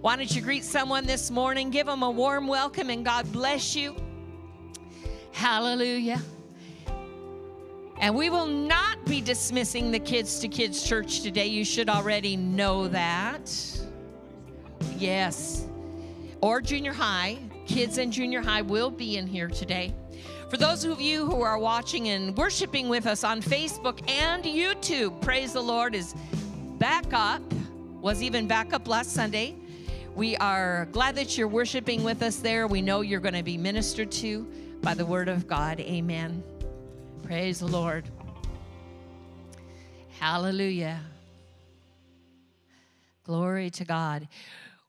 [0.00, 1.68] Why don't you greet someone this morning?
[1.68, 3.94] Give them a warm welcome and God bless you.
[5.32, 6.22] Hallelujah.
[7.98, 11.48] And we will not be dismissing the kids to kids church today.
[11.48, 13.54] You should already know that.
[14.96, 15.66] Yes.
[16.40, 17.36] Or junior high.
[17.66, 19.92] Kids in junior high will be in here today.
[20.48, 25.20] For those of you who are watching and worshiping with us on Facebook and YouTube,
[25.20, 26.14] praise the Lord is
[26.78, 27.42] back up,
[28.00, 29.59] was even back up last Sunday.
[30.16, 32.66] We are glad that you're worshiping with us there.
[32.66, 34.44] We know you're going to be ministered to
[34.82, 35.78] by the word of God.
[35.78, 36.42] Amen.
[37.22, 38.10] Praise the Lord.
[40.18, 41.00] Hallelujah.
[43.24, 44.26] Glory to God.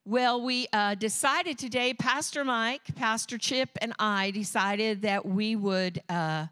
[0.06, 6.02] Well, we uh, decided today, Pastor Mike, Pastor Chip, and I decided that we would
[6.10, 6.48] uh,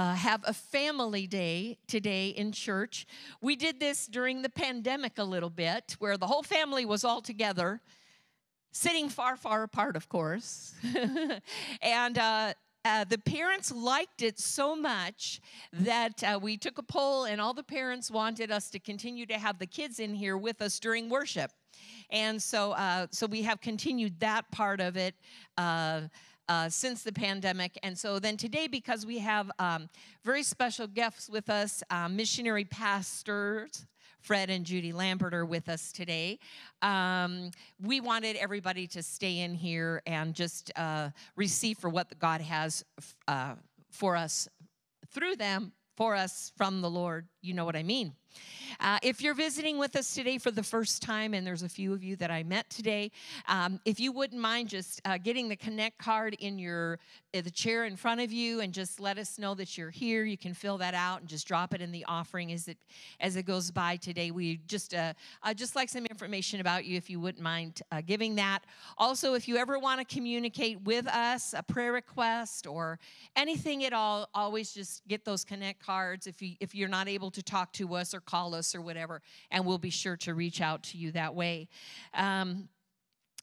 [0.00, 3.06] uh, have a family day today in church.
[3.42, 7.20] We did this during the pandemic a little bit, where the whole family was all
[7.20, 7.82] together,
[8.72, 10.72] sitting far, far apart, of course.
[11.82, 12.54] and uh,
[12.86, 15.38] uh, the parents liked it so much
[15.70, 19.34] that uh, we took a poll, and all the parents wanted us to continue to
[19.34, 21.50] have the kids in here with us during worship.
[22.08, 25.14] And so, uh, so we have continued that part of it.
[26.50, 27.78] Uh, since the pandemic.
[27.84, 29.88] And so then today, because we have um,
[30.24, 33.86] very special guests with us, uh, missionary pastors.
[34.18, 36.40] Fred and Judy Lambert are with us today.
[36.82, 42.40] Um, we wanted everybody to stay in here and just uh, receive for what God
[42.40, 42.84] has
[43.28, 43.54] uh,
[43.88, 44.48] for us
[45.14, 47.28] through them, for us from the Lord.
[47.42, 48.14] You know what I mean.
[48.78, 51.92] Uh, if you're visiting with us today for the first time, and there's a few
[51.92, 53.10] of you that I met today,
[53.48, 56.98] um, if you wouldn't mind just uh, getting the Connect card in your
[57.34, 60.24] uh, the chair in front of you, and just let us know that you're here,
[60.24, 62.78] you can fill that out and just drop it in the offering as it
[63.20, 64.30] as it goes by today.
[64.30, 68.00] We just uh, uh just like some information about you, if you wouldn't mind uh,
[68.00, 68.60] giving that.
[68.96, 72.98] Also, if you ever want to communicate with us, a prayer request or
[73.36, 76.26] anything at all, always just get those Connect cards.
[76.26, 78.80] If you if you're not able to talk to us or or call us or
[78.80, 81.68] whatever, and we'll be sure to reach out to you that way.
[82.14, 82.68] Um,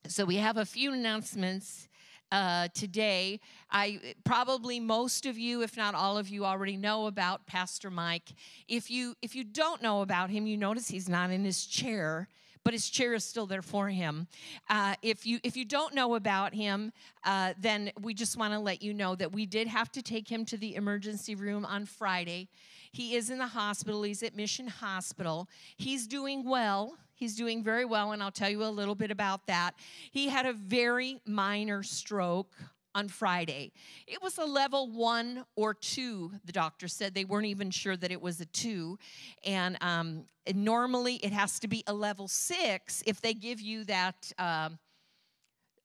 [0.07, 1.88] so we have a few announcements.
[2.29, 3.39] Uh, today.
[3.71, 8.33] I probably most of you, if not all of you, already know about Pastor Mike.
[8.67, 12.27] If you if you don't know about him, you notice he's not in his chair
[12.67, 14.27] but his chair is still there for him.
[14.69, 16.91] Uh, if you if you don't know about him,
[17.23, 20.27] uh, then we just want to let you know that we did have to take
[20.27, 22.49] him to the emergency room on Friday.
[22.97, 24.02] He is in the hospital.
[24.02, 25.47] He's at Mission Hospital.
[25.78, 26.97] He's doing well.
[27.13, 29.75] He's doing very well, and I'll tell you a little bit about that.
[30.09, 32.56] He had a very minor stroke
[32.96, 33.72] on Friday.
[34.08, 37.13] It was a level one or two, the doctor said.
[37.13, 38.97] They weren't even sure that it was a two.
[39.46, 40.25] And, um,
[40.56, 44.31] normally it has to be a level six if they give you that.
[44.40, 44.79] Um,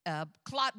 [0.07, 0.75] uh, clot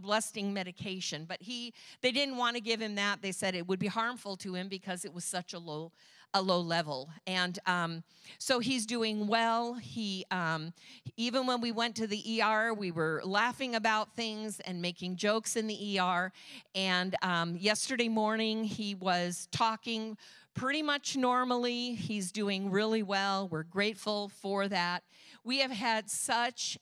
[0.00, 3.22] busting medication, but he they didn't want to give him that.
[3.22, 5.92] They said it would be harmful to him because it was such a low
[6.34, 7.08] a low level.
[7.26, 8.02] And um,
[8.38, 9.74] so he's doing well.
[9.74, 10.72] He um,
[11.16, 15.56] even when we went to the ER, we were laughing about things and making jokes
[15.56, 16.32] in the ER.
[16.74, 20.16] And um, yesterday morning, he was talking
[20.54, 21.94] pretty much normally.
[21.94, 23.48] He's doing really well.
[23.48, 25.04] We're grateful for that.
[25.44, 26.78] We have had such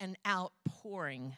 [0.00, 1.36] an outpouring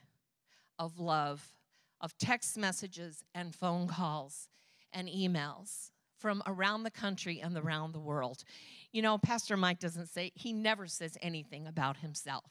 [0.79, 1.55] of love,
[2.01, 4.49] of text messages and phone calls
[4.93, 8.45] and emails from around the country and around the world.
[8.93, 12.45] You know, Pastor Mike doesn't say, he never says anything about himself.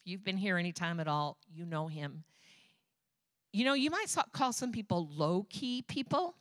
[0.00, 2.24] If you've been here any time at all, you know him.
[3.52, 6.34] You know, you might call some people low key people.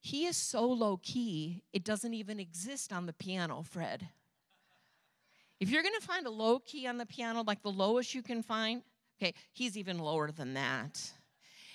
[0.00, 4.08] He is so low key, it doesn't even exist on the piano, Fred.
[5.60, 8.22] If you're going to find a low key on the piano, like the lowest you
[8.22, 8.82] can find,
[9.20, 11.12] okay, he's even lower than that.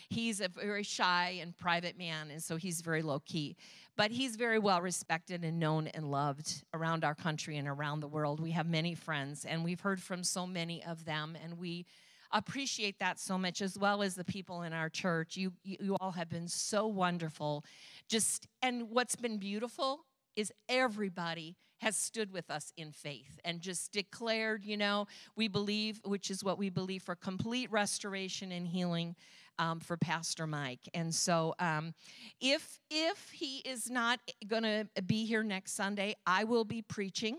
[0.10, 3.58] He's a very shy and private man, and so he's very low key.
[3.98, 8.08] But he's very well respected and known and loved around our country and around the
[8.08, 8.40] world.
[8.40, 11.86] We have many friends, and we've heard from so many of them, and we
[12.32, 15.36] appreciate that so much, as well as the people in our church.
[15.36, 17.66] You, you all have been so wonderful.
[18.08, 20.06] Just, and what's been beautiful
[20.36, 26.00] is everybody has stood with us in faith and just declared, you know, we believe,
[26.06, 29.16] which is what we believe for complete restoration and healing
[29.60, 30.90] um, for Pastor Mike.
[30.94, 31.94] And so, um,
[32.40, 37.38] if if he is not going to be here next Sunday, I will be preaching.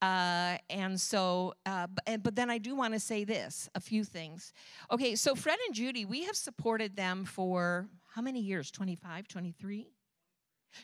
[0.00, 4.04] Uh, and so, uh, but, but then I do want to say this a few
[4.04, 4.52] things.
[4.90, 8.70] Okay, so Fred and Judy, we have supported them for how many years?
[8.70, 9.88] 25, 23?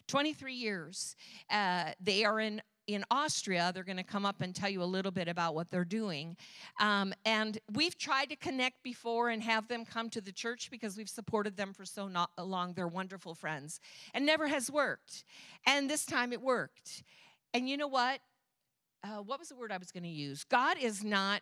[0.07, 1.17] 23 years.
[1.51, 2.63] Uh, they are in
[2.95, 3.71] in Austria.
[3.75, 6.37] They're going to come up and tell you a little bit about what they're doing.
[6.81, 10.97] Um, and we've tried to connect before and have them come to the church because
[10.97, 12.75] we've supported them for so not long.
[12.75, 13.81] They're wonderful friends,
[14.15, 15.25] and never has worked.
[15.67, 17.03] And this time it worked.
[17.53, 18.21] And you know what?
[19.03, 20.45] Uh, what was the word I was going to use?
[20.45, 21.41] God is not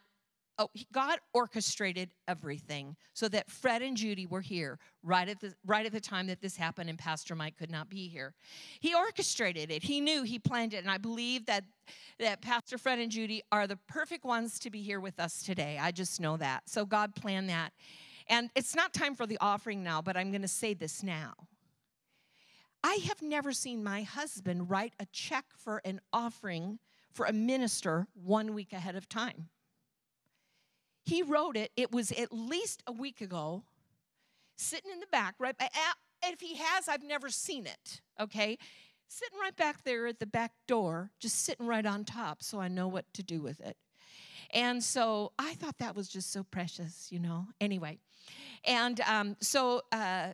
[0.58, 5.86] oh, God orchestrated everything so that Fred and Judy were here right at the right
[5.86, 8.34] at the time that this happened and Pastor Mike could not be here.
[8.80, 9.82] He orchestrated it.
[9.82, 11.64] He knew, he planned it, and I believe that
[12.18, 15.78] that Pastor Fred and Judy are the perfect ones to be here with us today.
[15.80, 16.68] I just know that.
[16.68, 17.72] So God planned that.
[18.28, 21.32] And it's not time for the offering now, but I'm going to say this now.
[22.84, 26.78] I have never seen my husband write a check for an offering
[27.12, 29.48] for a minister one week ahead of time.
[31.08, 33.64] He wrote it, it was at least a week ago,
[34.56, 35.54] sitting in the back, right?
[36.22, 38.58] If he has, I've never seen it, okay?
[39.08, 42.68] Sitting right back there at the back door, just sitting right on top, so I
[42.68, 43.78] know what to do with it.
[44.52, 47.46] And so I thought that was just so precious, you know?
[47.58, 48.00] Anyway,
[48.64, 50.32] and um, so uh,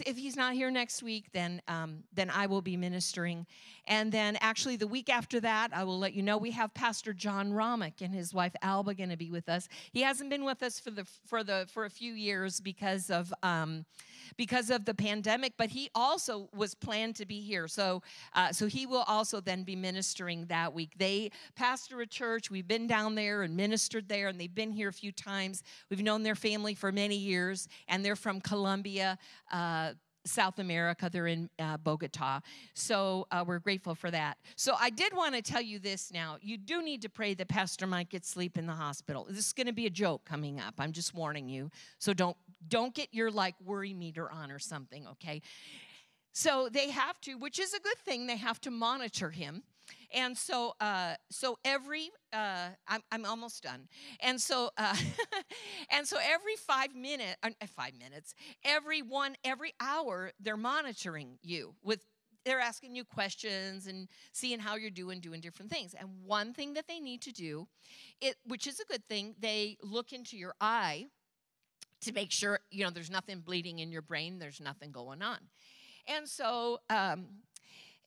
[0.00, 3.46] if he's not here next week, then um, then I will be ministering,
[3.86, 7.12] and then actually the week after that, I will let you know we have Pastor
[7.12, 9.68] John Romick and his wife Alba going to be with us.
[9.92, 13.32] He hasn't been with us for the for the for a few years because of
[13.42, 13.84] um,
[14.36, 17.68] because of the pandemic, but he also was planned to be here.
[17.68, 18.02] So
[18.34, 20.92] uh, so he will also then be ministering that week.
[20.96, 22.50] They pastor a church.
[22.50, 25.62] We've been down there and ministered there, and they've been here a few times.
[25.90, 29.18] We've known their family for many years, and they're from Colombia.
[29.50, 29.92] Uh,
[30.24, 31.10] South America.
[31.10, 32.40] They're in uh, Bogota.
[32.74, 34.38] So uh, we're grateful for that.
[34.56, 36.38] So I did want to tell you this now.
[36.40, 39.26] You do need to pray that Pastor Mike gets sleep in the hospital.
[39.28, 40.74] This is going to be a joke coming up.
[40.78, 41.70] I'm just warning you.
[41.98, 42.36] So don't
[42.68, 45.42] don't get your like worry meter on or something, okay?
[46.32, 48.26] So they have to, which is a good thing.
[48.26, 49.62] They have to monitor him.
[50.14, 53.88] And so, uh, so every, uh, I'm, I'm almost done.
[54.20, 54.96] And so, uh,
[55.90, 58.34] and so every five minutes, uh, five minutes,
[58.64, 62.00] every one, every hour, they're monitoring you with
[62.44, 66.74] they're asking you questions and seeing how you're doing doing different things and one thing
[66.74, 67.68] that they need to do
[68.20, 71.06] it which is a good thing they look into your eye
[72.02, 75.38] to make sure you know there's nothing bleeding in your brain there's nothing going on
[76.06, 77.26] and so um,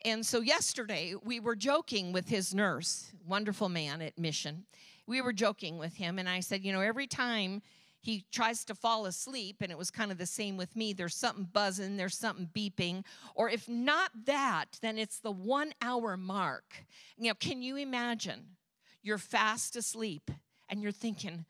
[0.06, 4.66] and so yesterday we were joking with his nurse, wonderful man at Mission.
[5.08, 7.64] We were joking with him, and I said, you know, every time
[8.02, 10.94] he tries to fall asleep, and it was kind of the same with me.
[10.94, 13.04] There's something buzzing, there's something beeping,
[13.34, 16.86] or if not that, then it's the one hour mark.
[17.18, 18.58] You know, can you imagine?
[19.02, 20.30] You're fast asleep,
[20.70, 21.46] and you're thinking,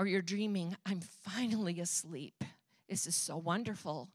[0.00, 2.42] or you're dreaming, I'm finally asleep.
[2.88, 4.08] This is so wonderful.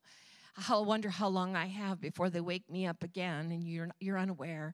[0.68, 4.18] I'll wonder how long I have before they wake me up again, and you're, you're
[4.18, 4.74] unaware.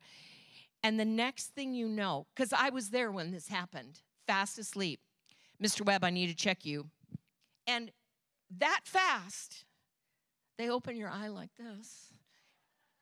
[0.82, 5.02] And the next thing you know, because I was there when this happened, fast asleep.
[5.62, 5.86] Mr.
[5.86, 6.88] Webb, I need to check you.
[7.68, 7.92] And
[8.60, 9.66] that fast,
[10.58, 12.14] they open your eye like this.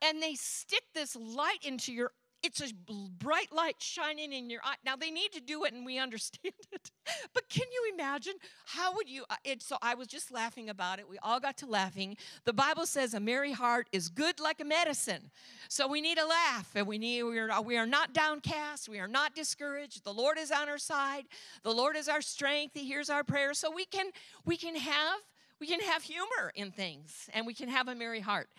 [0.01, 2.11] And they stick this light into your
[2.41, 2.73] it's a
[3.17, 4.75] bright light shining in your eye.
[4.85, 6.91] Now they need to do it, and we understand it.
[7.33, 8.33] But can you imagine
[8.65, 9.25] how would you?
[9.29, 11.09] Uh, it, so I was just laughing about it.
[11.09, 12.17] We all got to laughing.
[12.45, 15.31] The Bible says a merry heart is good like a medicine.
[15.67, 18.89] So we need a laugh, and we need we are we are not downcast.
[18.89, 20.03] We are not discouraged.
[20.03, 21.25] The Lord is on our side.
[21.63, 22.75] The Lord is our strength.
[22.75, 23.59] He hears our prayers.
[23.59, 24.11] So we can
[24.45, 25.19] we can have
[25.59, 28.49] we can have humor in things, and we can have a merry heart.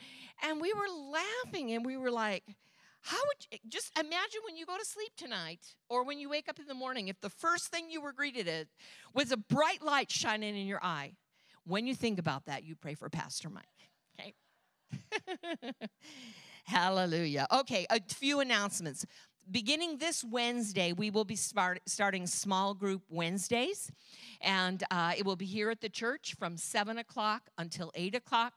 [0.42, 2.45] And we were laughing, and we were like
[3.02, 6.49] how would you just imagine when you go to sleep tonight or when you wake
[6.49, 8.69] up in the morning, if the first thing you were greeted with
[9.14, 11.12] was a bright light shining in your eye?
[11.64, 13.64] When you think about that, you pray for Pastor Mike.
[14.19, 14.35] Okay?
[16.64, 17.47] Hallelujah.
[17.52, 19.04] Okay, a few announcements.
[19.50, 23.90] Beginning this Wednesday, we will be start, starting small group Wednesdays,
[24.40, 28.52] and uh, it will be here at the church from 7 o'clock until 8 o'clock.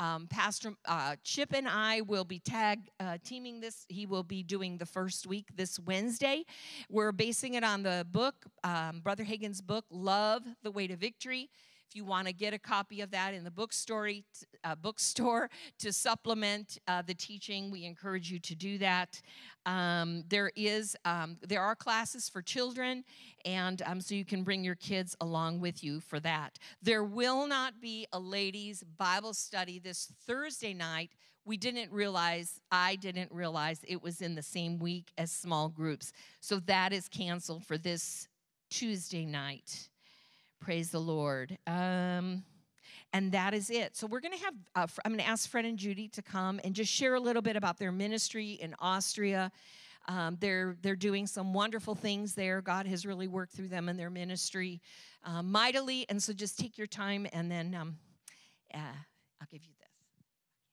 [0.00, 3.84] Um, Pastor uh, Chip and I will be tag uh, teaming this.
[3.90, 6.44] He will be doing the first week this Wednesday.
[6.88, 11.50] We're basing it on the book, um, Brother Hagin's book, Love, the Way to Victory.
[11.92, 14.08] If you want to get a copy of that in the bookstore,
[14.64, 19.20] uh, bookstore to supplement uh, the teaching, we encourage you to do that.
[19.66, 23.04] Um, there is um, there are classes for children,
[23.44, 26.58] and um, so you can bring your kids along with you for that.
[26.80, 31.10] There will not be a ladies' Bible study this Thursday night.
[31.44, 36.10] We didn't realize, I didn't realize it was in the same week as small groups.
[36.40, 38.28] So that is canceled for this
[38.70, 39.90] Tuesday night.
[40.62, 41.58] Praise the Lord.
[41.66, 42.44] Um,
[43.12, 43.96] and that is it.
[43.96, 46.60] So we're going to have, uh, I'm going to ask Fred and Judy to come
[46.62, 49.50] and just share a little bit about their ministry in Austria.
[50.06, 52.60] Um, they're they're doing some wonderful things there.
[52.60, 54.80] God has really worked through them in their ministry
[55.24, 57.96] uh, mightily, and so just take your time, and then um,
[58.72, 58.78] uh,
[59.40, 59.90] I'll give you this.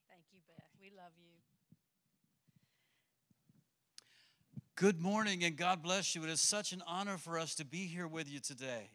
[0.08, 0.66] Thank you, Beth.
[0.80, 1.32] We love you.
[4.76, 6.24] Good morning and God bless you.
[6.24, 8.90] It is such an honor for us to be here with you today.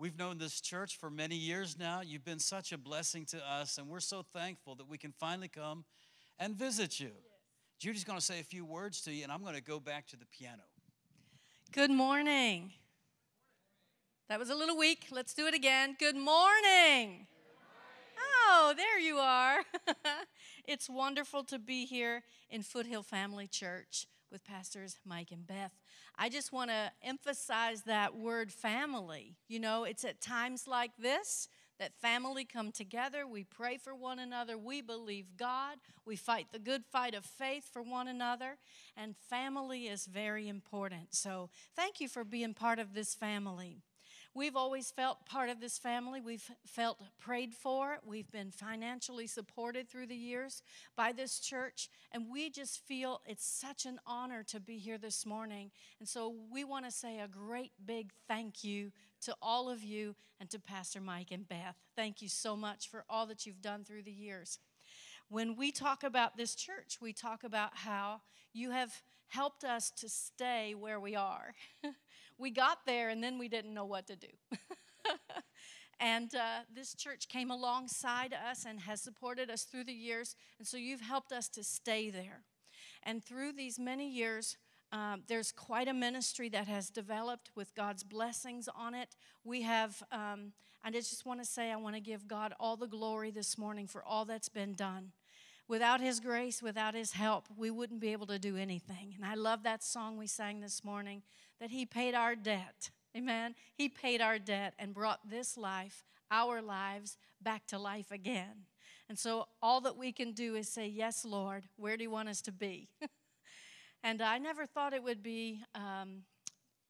[0.00, 2.02] We've known this church for many years now.
[2.02, 5.48] You've been such a blessing to us, and we're so thankful that we can finally
[5.48, 5.84] come
[6.38, 7.06] and visit you.
[7.06, 7.14] Yes.
[7.80, 10.06] Judy's going to say a few words to you, and I'm going to go back
[10.08, 10.62] to the piano.
[11.72, 12.70] Good morning.
[14.28, 15.06] That was a little weak.
[15.10, 15.96] Let's do it again.
[15.98, 17.26] Good morning.
[18.46, 19.62] Oh, there you are.
[20.64, 25.72] it's wonderful to be here in Foothill Family Church with Pastors Mike and Beth.
[26.20, 29.36] I just want to emphasize that word family.
[29.46, 31.48] You know, it's at times like this
[31.78, 33.24] that family come together.
[33.24, 34.58] We pray for one another.
[34.58, 35.78] We believe God.
[36.04, 38.56] We fight the good fight of faith for one another.
[38.96, 41.14] And family is very important.
[41.14, 43.82] So thank you for being part of this family.
[44.38, 46.20] We've always felt part of this family.
[46.20, 47.98] We've felt prayed for.
[48.06, 50.62] We've been financially supported through the years
[50.94, 51.88] by this church.
[52.12, 55.72] And we just feel it's such an honor to be here this morning.
[55.98, 58.92] And so we want to say a great big thank you
[59.22, 61.74] to all of you and to Pastor Mike and Beth.
[61.96, 64.60] Thank you so much for all that you've done through the years.
[65.28, 68.20] When we talk about this church, we talk about how
[68.52, 71.54] you have helped us to stay where we are.
[72.38, 74.28] we got there and then we didn't know what to do.
[76.00, 80.36] and uh, this church came alongside us and has supported us through the years.
[80.58, 82.44] And so you've helped us to stay there.
[83.02, 84.56] And through these many years,
[84.92, 89.16] um, there's quite a ministry that has developed with God's blessings on it.
[89.44, 90.52] We have, um,
[90.82, 93.86] I just want to say, I want to give God all the glory this morning
[93.86, 95.12] for all that's been done.
[95.66, 99.12] Without His grace, without His help, we wouldn't be able to do anything.
[99.14, 101.22] And I love that song we sang this morning
[101.60, 102.90] that He paid our debt.
[103.16, 103.54] Amen.
[103.74, 108.66] He paid our debt and brought this life, our lives, back to life again.
[109.08, 112.28] And so all that we can do is say, Yes, Lord, where do you want
[112.28, 112.88] us to be?
[114.02, 116.24] and I never thought it would be um,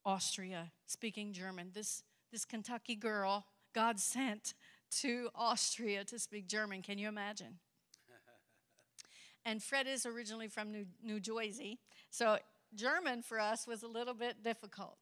[0.05, 1.71] Austria speaking German.
[1.73, 4.55] This, this Kentucky girl, God sent
[5.01, 6.83] to Austria to speak German.
[6.83, 7.59] Can you imagine?
[9.45, 11.79] and Fred is originally from New, New Jersey.
[12.11, 12.39] So
[12.75, 14.99] German for us was a little bit difficult.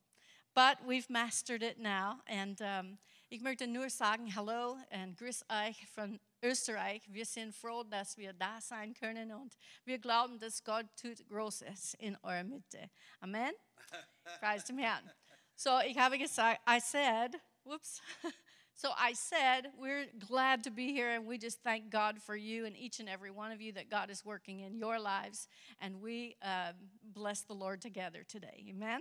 [0.54, 2.20] But we've mastered it now.
[2.26, 7.02] And um, ich möchte nur sagen Hallo und Grüß euch von Österreich.
[7.08, 11.94] Wir sind froh, dass wir da sein können und wir glauben, dass Gott tut Großes
[11.94, 12.90] in eurer Mitte.
[13.20, 13.52] Amen.
[14.40, 15.10] Preis dem Herrn.
[15.54, 18.00] So, ich habe gesagt, I said, whoops.
[18.78, 22.66] So I said, we're glad to be here, and we just thank God for you
[22.66, 25.48] and each and every one of you that God is working in your lives.
[25.80, 28.66] And we uh, bless the Lord together today.
[28.68, 29.00] Amen.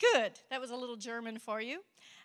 [0.00, 0.40] Good.
[0.48, 1.82] That was a little German for you.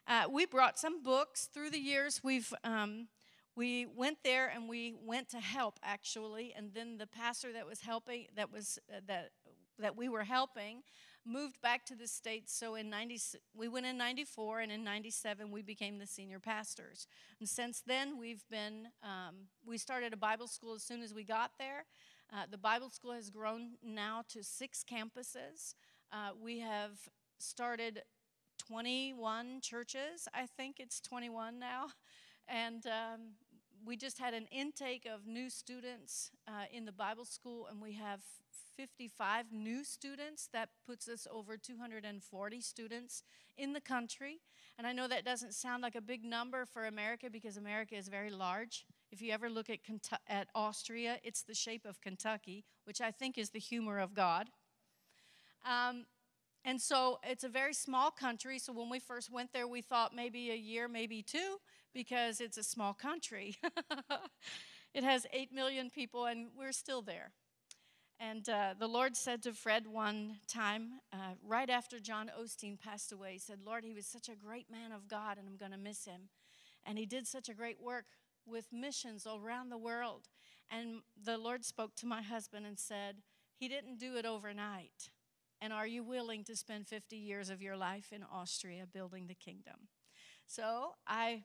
[0.07, 2.21] Uh, we brought some books through the years.
[2.23, 3.09] We've um,
[3.57, 7.81] we went there and we went to help actually, and then the pastor that was
[7.81, 9.31] helping, that was uh, that
[9.79, 10.83] that we were helping,
[11.25, 12.53] moved back to the States.
[12.53, 13.19] So in 90,
[13.55, 17.07] we went in 94, and in 97, we became the senior pastors.
[17.39, 21.23] And since then, we've been, um, we started a Bible school as soon as we
[21.23, 21.85] got there.
[22.31, 25.75] Uh, the Bible school has grown now to six campuses.
[26.11, 26.97] Uh, we have
[27.39, 28.01] started
[28.67, 30.27] 21 churches.
[30.33, 31.87] I think it's 21 now.
[32.47, 33.21] And um,
[33.85, 37.93] we just had an intake of new students uh, in the Bible school, and we
[37.93, 38.21] have
[38.75, 40.49] 55 new students.
[40.51, 43.23] That puts us over 240 students
[43.57, 44.41] in the country.
[44.77, 48.07] And I know that doesn't sound like a big number for America because America is
[48.07, 48.85] very large.
[49.11, 49.79] If you ever look at,
[50.27, 54.49] at Austria, it's the shape of Kentucky, which I think is the humor of God.
[55.65, 56.05] Um,
[56.65, 58.57] and so it's a very small country.
[58.57, 61.57] So when we first went there, we thought maybe a year, maybe two,
[61.93, 63.57] because it's a small country.
[64.93, 67.31] it has 8 million people, and we're still there.
[68.23, 73.11] And uh, the Lord said to Fred one time, uh, right after John Osteen passed
[73.11, 75.73] away, he said, Lord, he was such a great man of God, and I'm going
[75.73, 76.29] to miss him.
[76.85, 78.05] And he did such a great work
[78.45, 80.29] with missions around the world.
[80.71, 83.17] And the Lord spoke to my husband and said,
[83.57, 85.09] He didn't do it overnight.
[85.59, 89.35] And are you willing to spend 50 years of your life in Austria building the
[89.35, 89.89] kingdom?
[90.47, 91.43] So I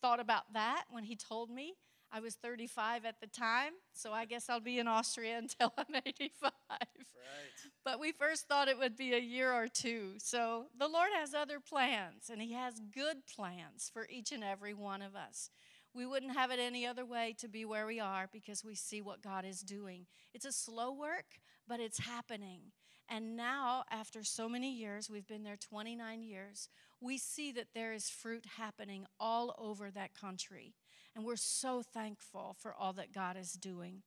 [0.00, 1.74] thought about that when he told me.
[2.12, 5.94] I was 35 at the time, so I guess I'll be in Austria until I'm
[5.94, 6.52] 85.
[6.70, 7.70] Right.
[7.84, 10.14] But we first thought it would be a year or two.
[10.18, 14.74] So the Lord has other plans, and He has good plans for each and every
[14.74, 15.50] one of us.
[15.94, 19.00] We wouldn't have it any other way to be where we are because we see
[19.00, 20.06] what God is doing.
[20.32, 22.60] It's a slow work, but it's happening.
[23.08, 26.68] And now, after so many years, we've been there 29 years,
[27.00, 30.74] we see that there is fruit happening all over that country.
[31.14, 34.02] And we're so thankful for all that God is doing.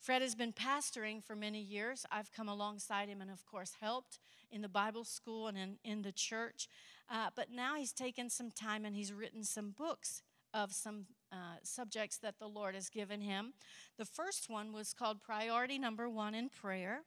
[0.00, 2.06] Fred has been pastoring for many years.
[2.10, 4.18] I've come alongside him and, of course, helped
[4.50, 6.68] in the Bible school and in, in the church.
[7.10, 10.22] Uh, but now he's taken some time and he's written some books
[10.54, 13.52] of some uh, subjects that the Lord has given him.
[13.98, 17.02] The first one was called Priority Number One in Prayer.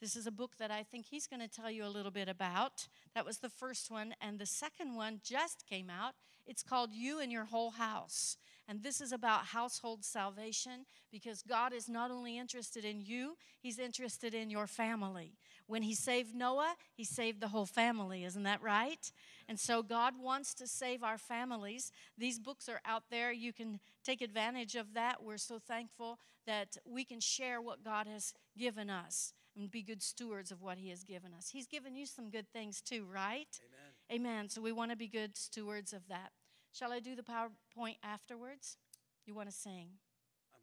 [0.00, 2.28] This is a book that I think he's going to tell you a little bit
[2.28, 2.86] about.
[3.14, 4.14] That was the first one.
[4.20, 6.14] And the second one just came out.
[6.46, 8.36] It's called You and Your Whole House.
[8.68, 13.78] And this is about household salvation because God is not only interested in you, He's
[13.78, 15.38] interested in your family.
[15.66, 18.24] When He saved Noah, He saved the whole family.
[18.24, 19.10] Isn't that right?
[19.48, 21.92] And so God wants to save our families.
[22.18, 23.32] These books are out there.
[23.32, 25.22] You can take advantage of that.
[25.22, 30.02] We're so thankful that we can share what God has given us and be good
[30.02, 31.50] stewards of what He has given us.
[31.50, 33.60] He's given you some good things too, right?
[34.10, 34.26] Amen.
[34.26, 34.48] Amen.
[34.48, 36.32] So we want to be good stewards of that.
[36.76, 38.76] Shall I do the PowerPoint afterwards?
[39.24, 39.88] You want to sing?
[40.52, 40.60] Um,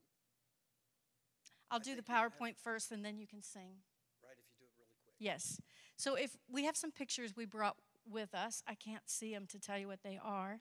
[1.72, 3.82] I'll I do the PowerPoint first and then you can sing.
[4.22, 5.16] Right, if you do it really quick.
[5.20, 5.60] Yes.
[5.96, 7.78] So if we have some pictures we brought
[8.08, 10.60] with us, I can't see them to tell you what they are.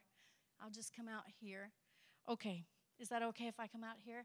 [0.59, 1.73] I'll just come out here.
[2.27, 2.65] Okay.
[2.99, 4.25] Is that okay if I come out here?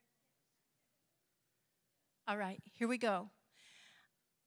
[2.26, 3.32] All right, here we go.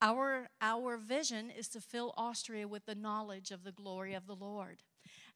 [0.01, 4.35] Our, our vision is to fill Austria with the knowledge of the glory of the
[4.35, 4.83] Lord.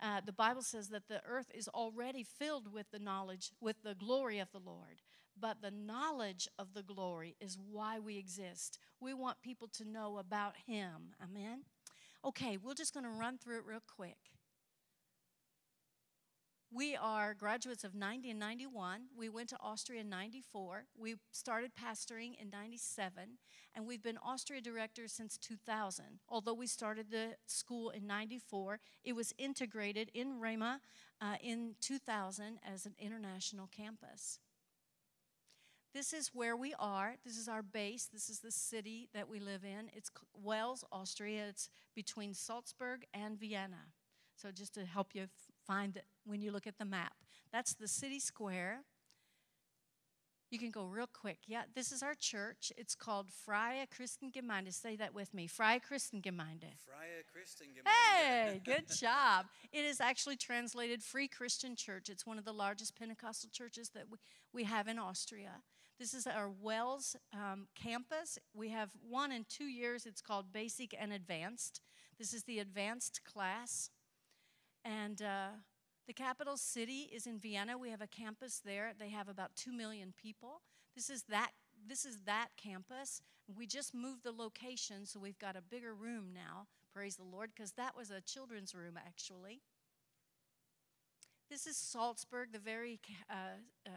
[0.01, 3.95] Uh, the Bible says that the earth is already filled with the knowledge, with the
[3.95, 5.03] glory of the Lord.
[5.39, 8.79] But the knowledge of the glory is why we exist.
[9.01, 11.15] We want people to know about Him.
[11.23, 11.63] Amen?
[12.25, 14.17] Okay, we're just going to run through it real quick.
[16.75, 19.03] We are graduates of 90 and 91.
[19.17, 20.87] We went to Austria in 94.
[20.99, 23.39] We started pastoring in 97,
[23.77, 26.19] and we've been Austria directors since 2000.
[26.29, 30.81] Although we started the school in 94, it was integrated in Rhema
[31.21, 34.41] uh, in 2000 as an international campus.
[35.93, 37.15] This is where we are.
[37.25, 38.09] This is our base.
[38.13, 39.91] This is the city that we live in.
[39.95, 41.47] It's Wels, Austria.
[41.51, 43.93] It's between Salzburg and Vienna.
[44.37, 45.29] So, just to help you
[45.67, 47.15] find it when you look at the map.
[47.53, 48.81] That's the city square.
[50.51, 51.39] You can go real quick.
[51.49, 52.73] Yeah, this is our church.
[52.77, 54.73] It's called Freie Christengemeinde.
[54.73, 55.49] Say that with me.
[55.49, 56.71] Freie Christengemeinde.
[56.79, 57.89] Freie Christengemeinde.
[57.89, 59.47] Hey, good job.
[59.73, 62.09] It is actually translated Free Christian Church.
[62.09, 64.19] It's one of the largest Pentecostal churches that we,
[64.53, 65.63] we have in Austria.
[65.99, 68.39] This is our Wels um, campus.
[68.53, 70.07] We have one in two years.
[70.07, 71.81] It's called Basic and Advanced.
[72.19, 73.91] This is the advanced class.
[74.85, 75.49] And uh,
[76.07, 77.79] the capital city is in Vienna.
[77.79, 78.93] We have a campus there.
[78.99, 80.61] They have about 2 million people.
[80.95, 81.51] This is that
[81.87, 83.21] this is that campus.
[83.47, 86.67] We just moved the location, so we've got a bigger room now.
[86.95, 89.61] Praise the Lord, because that was a children's room actually.
[91.51, 93.91] This is Salzburg, the very uh, uh,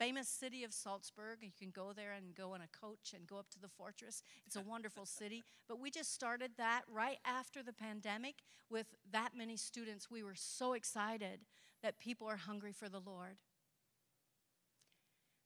[0.00, 1.40] famous city of Salzburg.
[1.42, 4.22] You can go there and go on a coach and go up to the fortress.
[4.46, 5.44] It's a wonderful city.
[5.68, 8.36] But we just started that right after the pandemic
[8.70, 10.10] with that many students.
[10.10, 11.40] We were so excited
[11.82, 13.42] that people are hungry for the Lord.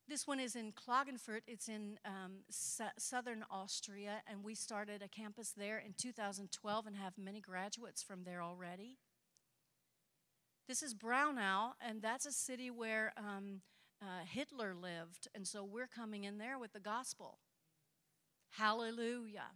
[0.07, 1.41] This one is in Klagenfurt.
[1.47, 7.17] It's in um, southern Austria, and we started a campus there in 2012 and have
[7.17, 8.99] many graduates from there already.
[10.67, 13.61] This is Braunau, and that's a city where um,
[14.01, 17.39] uh, Hitler lived, and so we're coming in there with the gospel.
[18.51, 19.51] Hallelujah.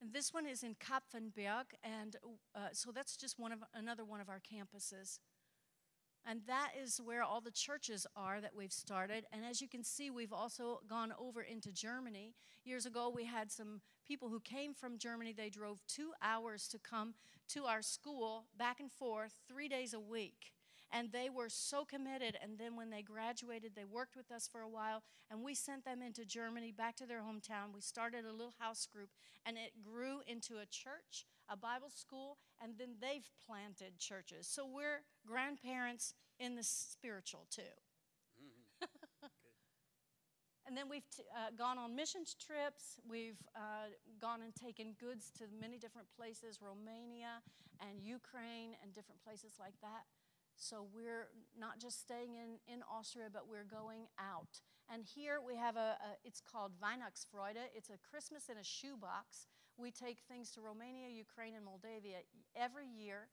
[0.00, 2.16] And this one is in Kapfenberg, and
[2.54, 5.18] uh, so that's just one of another one of our campuses.
[6.28, 9.26] And that is where all the churches are that we've started.
[9.32, 12.34] And as you can see, we've also gone over into Germany.
[12.64, 15.32] Years ago, we had some people who came from Germany.
[15.32, 17.14] They drove two hours to come
[17.50, 20.52] to our school back and forth three days a week
[20.92, 22.36] and they were so committed.
[22.42, 25.84] And then when they graduated, they worked with us for a while, and we sent
[25.84, 27.74] them into Germany, back to their hometown.
[27.74, 29.10] We started a little house group,
[29.44, 34.46] and it grew into a church, a Bible school, and then they've planted churches.
[34.48, 37.62] So we're grandparents in the spiritual too.
[38.40, 39.26] Mm-hmm.
[40.66, 42.98] and then we've t- uh, gone on missions trips.
[43.08, 47.42] We've uh, gone and taken goods to many different places, Romania
[47.80, 50.04] and Ukraine, and different places like that.
[50.56, 54.60] So we're not just staying in, in Austria, but we're going out.
[54.92, 57.60] And here we have a, a, it's called Weihnachtsfreude.
[57.74, 59.46] It's a Christmas in a shoebox.
[59.76, 62.24] We take things to Romania, Ukraine, and Moldavia
[62.56, 63.28] every year.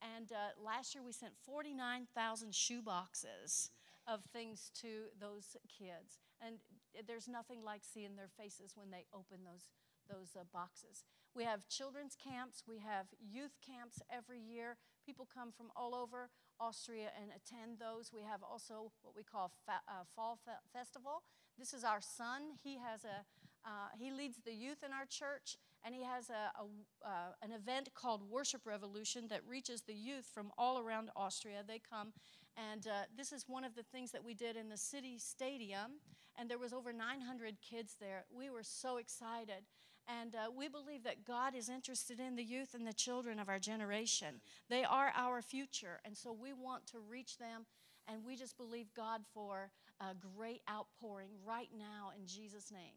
[0.00, 3.70] And uh, last year we sent 49,000 shoeboxes
[4.06, 6.18] of things to those kids.
[6.40, 6.58] And
[7.06, 9.68] there's nothing like seeing their faces when they open those,
[10.08, 11.04] those uh, boxes.
[11.34, 14.76] We have children's camps, we have youth camps every year.
[15.04, 18.10] People come from all over Austria and attend those.
[18.12, 21.22] We have also what we call fa- uh, Fall fe- Festival.
[21.58, 22.52] This is our son.
[22.62, 23.24] He has a
[23.64, 27.52] uh, he leads the youth in our church, and he has a, a uh, an
[27.52, 31.62] event called Worship Revolution that reaches the youth from all around Austria.
[31.66, 32.12] They come,
[32.56, 36.00] and uh, this is one of the things that we did in the city stadium,
[36.38, 38.24] and there was over 900 kids there.
[38.34, 39.64] We were so excited.
[40.08, 43.48] And uh, we believe that God is interested in the youth and the children of
[43.48, 44.40] our generation.
[44.70, 46.00] They are our future.
[46.04, 47.66] And so we want to reach them.
[48.10, 52.94] And we just believe God for a great outpouring right now in Jesus' name.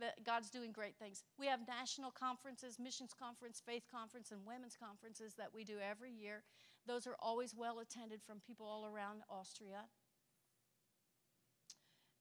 [0.00, 1.24] that God's doing great things.
[1.38, 6.10] We have national conferences, missions conference, faith conference, and women's conferences that we do every
[6.10, 6.42] year.
[6.86, 9.86] Those are always well attended from people all around Austria.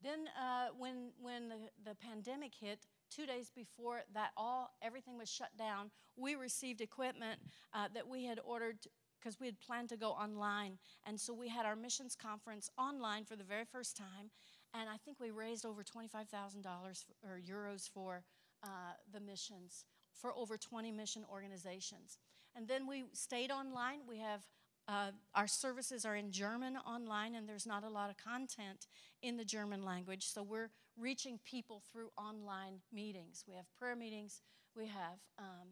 [0.03, 5.29] Then, uh, when, when the, the pandemic hit, two days before that all everything was
[5.29, 7.39] shut down we received equipment
[7.73, 8.77] uh, that we had ordered
[9.19, 10.77] because we had planned to go online.
[11.05, 14.31] And so we had our missions conference online for the very first time
[14.73, 18.23] and i think we raised over $25000 or euros for
[18.63, 18.67] uh,
[19.11, 22.17] the missions for over 20 mission organizations.
[22.55, 24.01] And then we stayed online.
[24.07, 24.45] We have
[24.87, 28.87] uh, our services are in German online, and there's not a lot of content
[29.21, 30.25] in the German language.
[30.25, 33.43] So we're reaching people through online meetings.
[33.47, 34.41] We have prayer meetings.
[34.75, 35.67] We have um,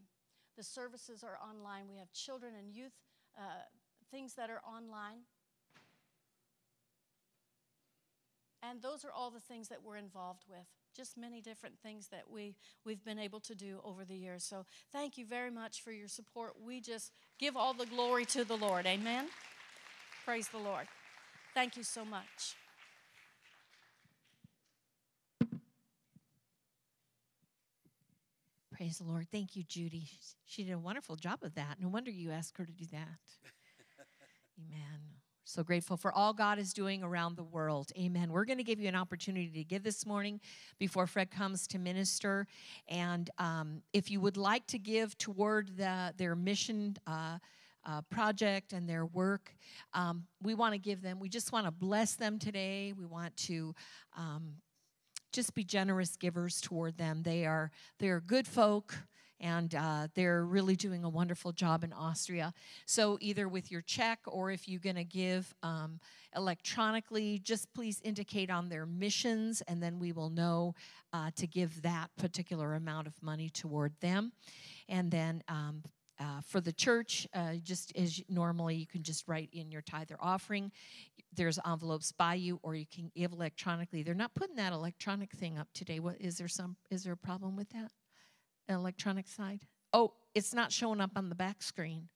[0.58, 1.86] the services are online.
[1.90, 2.94] We have children and youth
[3.38, 3.64] uh,
[4.12, 5.20] things that are online.
[8.64, 10.68] And those are all the things that we're involved with.
[10.96, 12.56] Just many different things that we,
[12.86, 14.44] we've been able to do over the years.
[14.44, 16.54] So thank you very much for your support.
[16.64, 18.86] We just give all the glory to the Lord.
[18.86, 19.30] Amen.
[20.26, 20.88] Praise the Lord.
[21.56, 22.56] Thank you so much.
[28.82, 29.28] Praise the Lord.
[29.32, 30.10] Thank you, Judy.
[30.48, 31.76] She did a wonderful job of that.
[31.80, 33.20] No wonder you asked her to do that.
[34.60, 35.02] Amen.
[35.44, 37.92] So grateful for all God is doing around the world.
[37.96, 38.32] Amen.
[38.32, 40.42] We're going to give you an opportunity to give this morning
[40.80, 42.48] before Fred comes to minister.
[42.88, 47.38] And um, if you would like to give toward the, their mission, uh,
[47.84, 49.56] uh, project and their work.
[49.96, 52.94] Um, we want to give them, we just want to bless them today.
[52.96, 53.74] We want to
[54.16, 54.54] um,
[55.32, 57.24] just be generous givers toward them.
[57.24, 58.96] They are they are good folk
[59.42, 62.54] and uh, they're really doing a wonderful job in Austria.
[62.86, 66.00] So, either with your check or if you're going to give um,
[66.36, 70.76] electronically, just please indicate on their missions, and then we will know
[71.12, 74.32] uh, to give that particular amount of money toward them.
[74.88, 75.84] And then um,
[76.22, 80.12] uh, for the church, uh, just as normally, you can just write in your tithe
[80.12, 80.72] or offering.
[81.34, 84.04] There's envelopes by you, or you can give electronically.
[84.04, 86.00] They're not putting that electronic thing up today.
[86.00, 86.76] What is there some?
[86.92, 87.92] Is there a problem with that?
[88.68, 89.62] An electronic side?
[89.94, 92.10] Oh, it's not showing up on the back screen.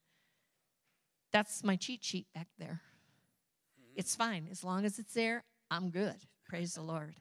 [1.32, 2.82] That's my cheat sheet back there.
[3.96, 5.44] It's fine as long as it's there.
[5.72, 6.16] I'm good.
[6.48, 7.16] Praise the Lord.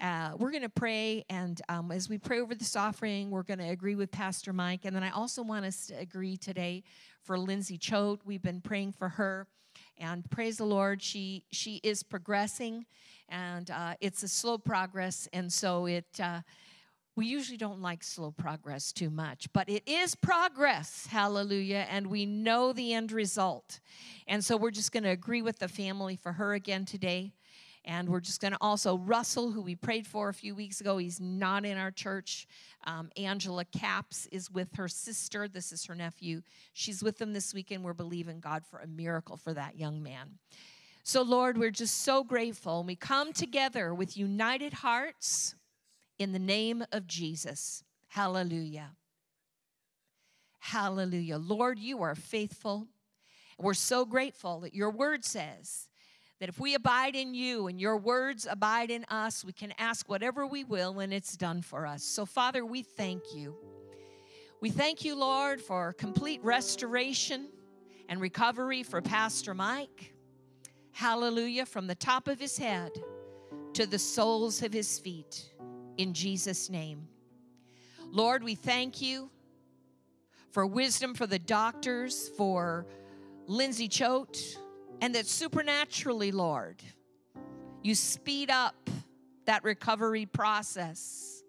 [0.00, 3.58] Uh, we're going to pray, and um, as we pray over this offering, we're going
[3.58, 4.80] to agree with Pastor Mike.
[4.84, 6.82] And then I also want us to agree today
[7.22, 8.20] for Lindsay Choate.
[8.24, 9.46] We've been praying for her,
[9.98, 12.86] and praise the Lord, she she is progressing,
[13.28, 16.06] and uh, it's a slow progress, and so it.
[16.18, 16.40] Uh,
[17.16, 22.24] we usually don't like slow progress too much, but it is progress, hallelujah, and we
[22.24, 23.80] know the end result.
[24.26, 27.32] And so we're just going to agree with the family for her again today.
[27.84, 30.98] And we're just going to also, Russell, who we prayed for a few weeks ago,
[30.98, 32.46] he's not in our church.
[32.84, 35.48] Um, Angela Caps is with her sister.
[35.48, 36.42] This is her nephew.
[36.74, 37.82] She's with them this weekend.
[37.82, 40.38] We're believing God for a miracle for that young man.
[41.02, 42.84] So, Lord, we're just so grateful.
[42.84, 45.54] We come together with united hearts
[46.18, 47.82] in the name of Jesus.
[48.08, 48.90] Hallelujah.
[50.58, 51.38] Hallelujah.
[51.38, 52.86] Lord, you are faithful.
[53.58, 55.89] We're so grateful that your word says
[56.40, 60.08] that if we abide in you and your words abide in us, we can ask
[60.08, 62.02] whatever we will and it's done for us.
[62.02, 63.54] So, Father, we thank you.
[64.60, 67.48] We thank you, Lord, for complete restoration
[68.08, 70.14] and recovery for Pastor Mike.
[70.92, 72.90] Hallelujah, from the top of his head
[73.74, 75.50] to the soles of his feet,
[75.98, 77.06] in Jesus' name.
[78.10, 79.30] Lord, we thank you
[80.50, 82.86] for wisdom for the doctors, for
[83.46, 84.58] Lindsay Choate
[85.00, 86.82] and that supernaturally, Lord,
[87.82, 88.90] you speed up
[89.46, 91.42] that recovery process.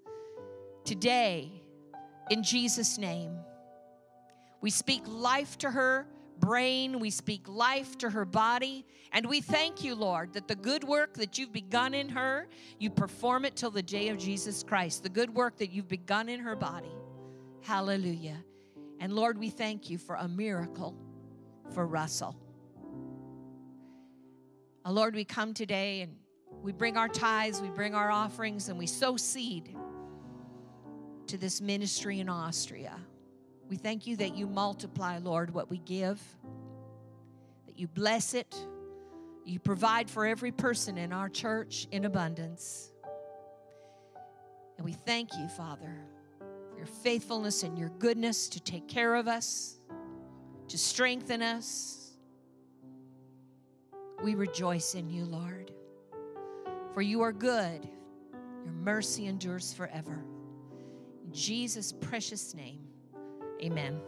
[0.85, 1.51] Today,
[2.29, 3.37] in Jesus' name,
[4.61, 6.07] we speak life to her,
[6.39, 6.99] brain.
[6.99, 8.85] We speak life to her body.
[9.11, 12.47] And we thank you, Lord, that the good work that you've begun in her,
[12.79, 15.03] you perform it till the day of Jesus Christ.
[15.03, 16.91] The good work that you've begun in her body.
[17.61, 18.43] Hallelujah.
[18.99, 20.95] And Lord, we thank you for a miracle
[21.73, 22.35] for Russell.
[24.83, 26.15] Uh, Lord, we come today and
[26.63, 29.75] we bring our tithes, we bring our offerings, and we sow seed
[31.27, 32.99] to this ministry in Austria.
[33.69, 36.19] We thank you that you multiply, Lord, what we give,
[37.67, 38.55] that you bless it,
[39.45, 42.91] you provide for every person in our church in abundance.
[44.77, 45.95] And we thank you, Father,
[46.39, 49.79] for your faithfulness and your goodness to take care of us,
[50.69, 52.00] to strengthen us.
[54.23, 55.71] We rejoice in you, Lord,
[56.93, 57.87] for you are good.
[58.63, 60.23] Your mercy endures forever.
[61.25, 62.81] In Jesus' precious name,
[63.63, 63.99] amen.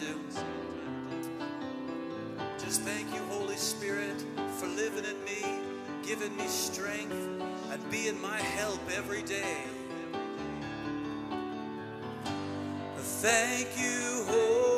[0.00, 0.18] Two.
[2.58, 4.24] Just thank you, Holy Spirit,
[4.58, 5.60] for living in me,
[6.02, 7.12] giving me strength,
[7.70, 9.58] and being my help every day.
[12.96, 14.69] Thank you, Holy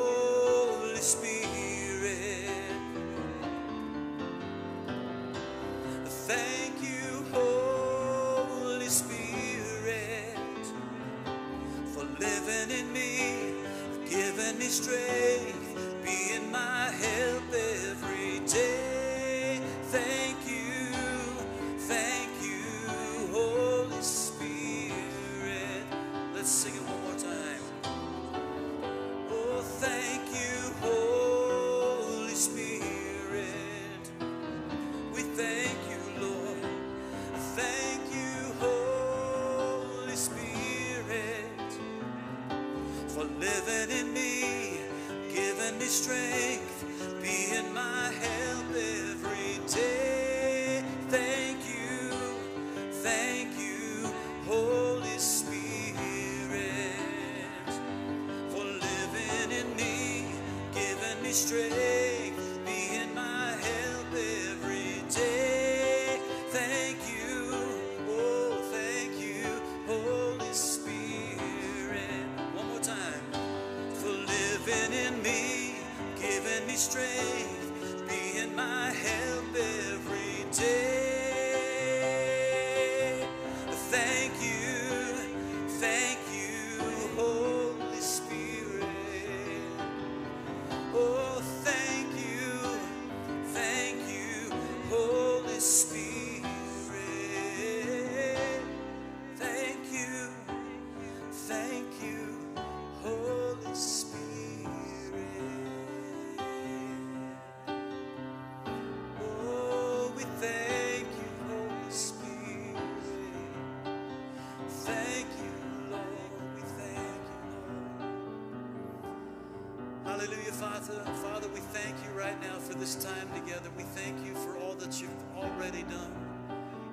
[122.73, 123.69] for this time together.
[123.77, 126.13] We thank you for all that you've already done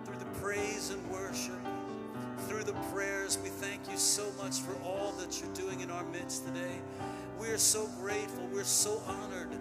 [0.03, 1.59] through the praise and worship,
[2.47, 3.37] through the prayers.
[3.41, 6.81] We thank you so much for all that you're doing in our midst today.
[7.39, 8.45] We are so grateful.
[8.51, 9.51] We're so honored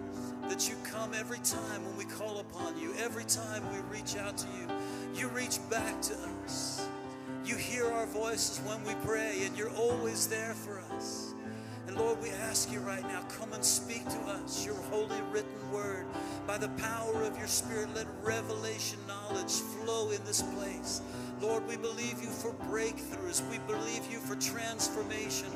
[0.49, 4.37] that you come every time when we call upon you, every time we reach out
[4.37, 4.67] to you.
[5.15, 6.85] You reach back to us.
[7.45, 11.28] You hear our voices when we pray, and you're always there for us.
[11.99, 16.05] Lord, we ask you right now, come and speak to us your holy written word.
[16.47, 21.01] By the power of your Spirit, let revelation knowledge flow in this place.
[21.41, 23.47] Lord, we believe you for breakthroughs.
[23.51, 25.49] We believe you for transformation.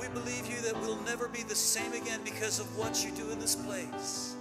[0.00, 3.30] We believe you that we'll never be the same again because of what you do
[3.30, 4.34] in this place.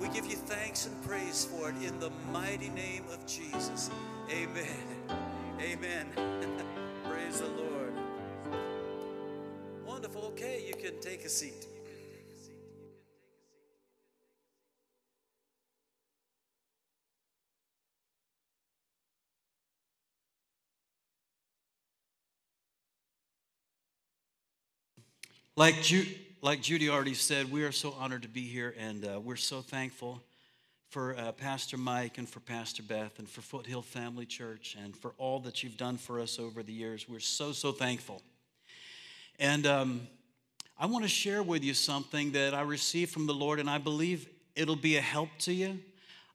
[0.00, 3.90] We give you thanks and praise for it in the mighty name of Jesus.
[4.30, 4.66] Amen.
[5.60, 6.06] Amen.
[7.04, 7.67] praise the Lord.
[11.28, 11.66] A seat.
[25.54, 26.06] Like, Ju-
[26.40, 29.60] like Judy already said, we are so honored to be here, and uh, we're so
[29.60, 30.22] thankful
[30.88, 35.12] for uh, Pastor Mike and for Pastor Beth and for Foothill Family Church and for
[35.18, 37.06] all that you've done for us over the years.
[37.06, 38.22] We're so, so thankful.
[39.38, 40.08] And um,
[40.80, 43.78] I want to share with you something that I received from the Lord, and I
[43.78, 45.80] believe it'll be a help to you.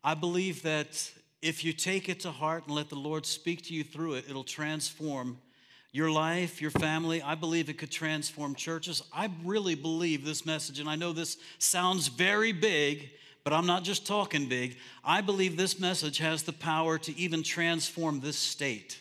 [0.03, 1.09] I believe that
[1.41, 4.25] if you take it to heart and let the Lord speak to you through it,
[4.29, 5.37] it'll transform
[5.93, 7.21] your life, your family.
[7.21, 9.01] I believe it could transform churches.
[9.13, 13.11] I really believe this message, and I know this sounds very big,
[13.45, 14.75] but I'm not just talking big.
[15.05, 18.99] I believe this message has the power to even transform this state.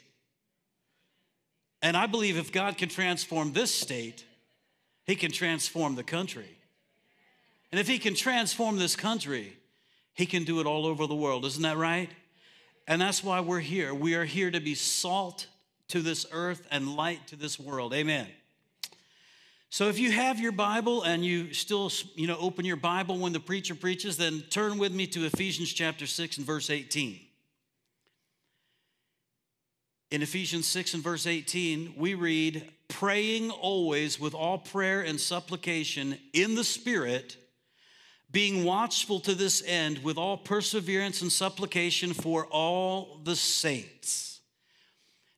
[1.81, 4.25] And I believe if God can transform this state,
[5.05, 6.59] He can transform the country.
[7.71, 9.57] And if He can transform this country,
[10.15, 11.45] He can do it all over the world.
[11.45, 12.11] Isn't that right?
[12.87, 13.95] And that's why we're here.
[13.95, 15.47] We are here to be salt
[15.89, 17.95] to this earth and light to this world.
[17.95, 18.27] Amen.
[19.71, 23.33] So if you have your Bible and you still, you know, open your Bible when
[23.33, 27.21] the preacher preaches, then turn with me to Ephesians chapter 6 and verse 18.
[30.13, 36.19] In Ephesians 6 and verse 18, we read, praying always with all prayer and supplication
[36.35, 37.39] in the Spirit,
[38.31, 44.41] being watchful to this end with all perseverance and supplication for all the saints.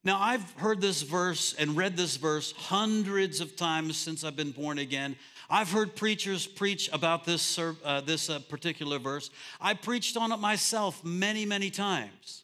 [0.02, 4.50] Now, I've heard this verse and read this verse hundreds of times since I've been
[4.50, 5.14] born again.
[5.48, 9.30] I've heard preachers preach about this, uh, this uh, particular verse.
[9.60, 12.43] I preached on it myself many, many times.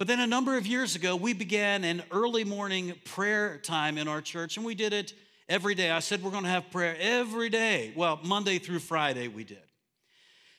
[0.00, 4.08] But then a number of years ago, we began an early morning prayer time in
[4.08, 5.12] our church, and we did it
[5.46, 5.90] every day.
[5.90, 7.92] I said we're going to have prayer every day.
[7.94, 9.60] Well, Monday through Friday, we did.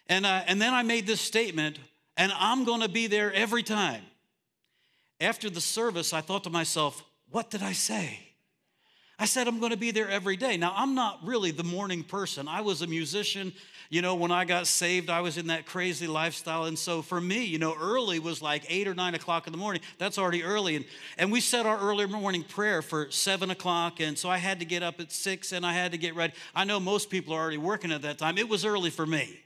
[0.06, 1.80] And, uh, and then I made this statement,
[2.18, 4.04] and I'm going to be there every time.
[5.20, 8.20] After the service, I thought to myself, what did I say?
[9.18, 10.56] I said, I'm going to be there every day.
[10.56, 12.48] Now, I'm not really the morning person.
[12.48, 13.54] I was a musician
[13.92, 16.64] you know, when I got saved, I was in that crazy lifestyle.
[16.64, 19.58] And so for me, you know, early was like eight or nine o'clock in the
[19.58, 19.82] morning.
[19.98, 20.78] That's already early.
[20.78, 20.86] And,
[21.18, 24.00] and we set our early morning prayer for seven o'clock.
[24.00, 26.32] And so I had to get up at six and I had to get ready.
[26.56, 28.38] I know most people are already working at that time.
[28.38, 29.38] It was early for me.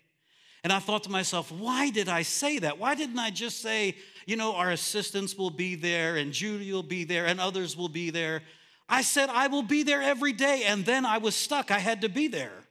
[0.63, 2.77] And I thought to myself, why did I say that?
[2.77, 3.95] Why didn't I just say,
[4.27, 7.89] you know, our assistants will be there and Judy will be there and others will
[7.89, 8.43] be there?
[8.87, 10.65] I said, I will be there every day.
[10.67, 11.71] And then I was stuck.
[11.71, 12.64] I had to be there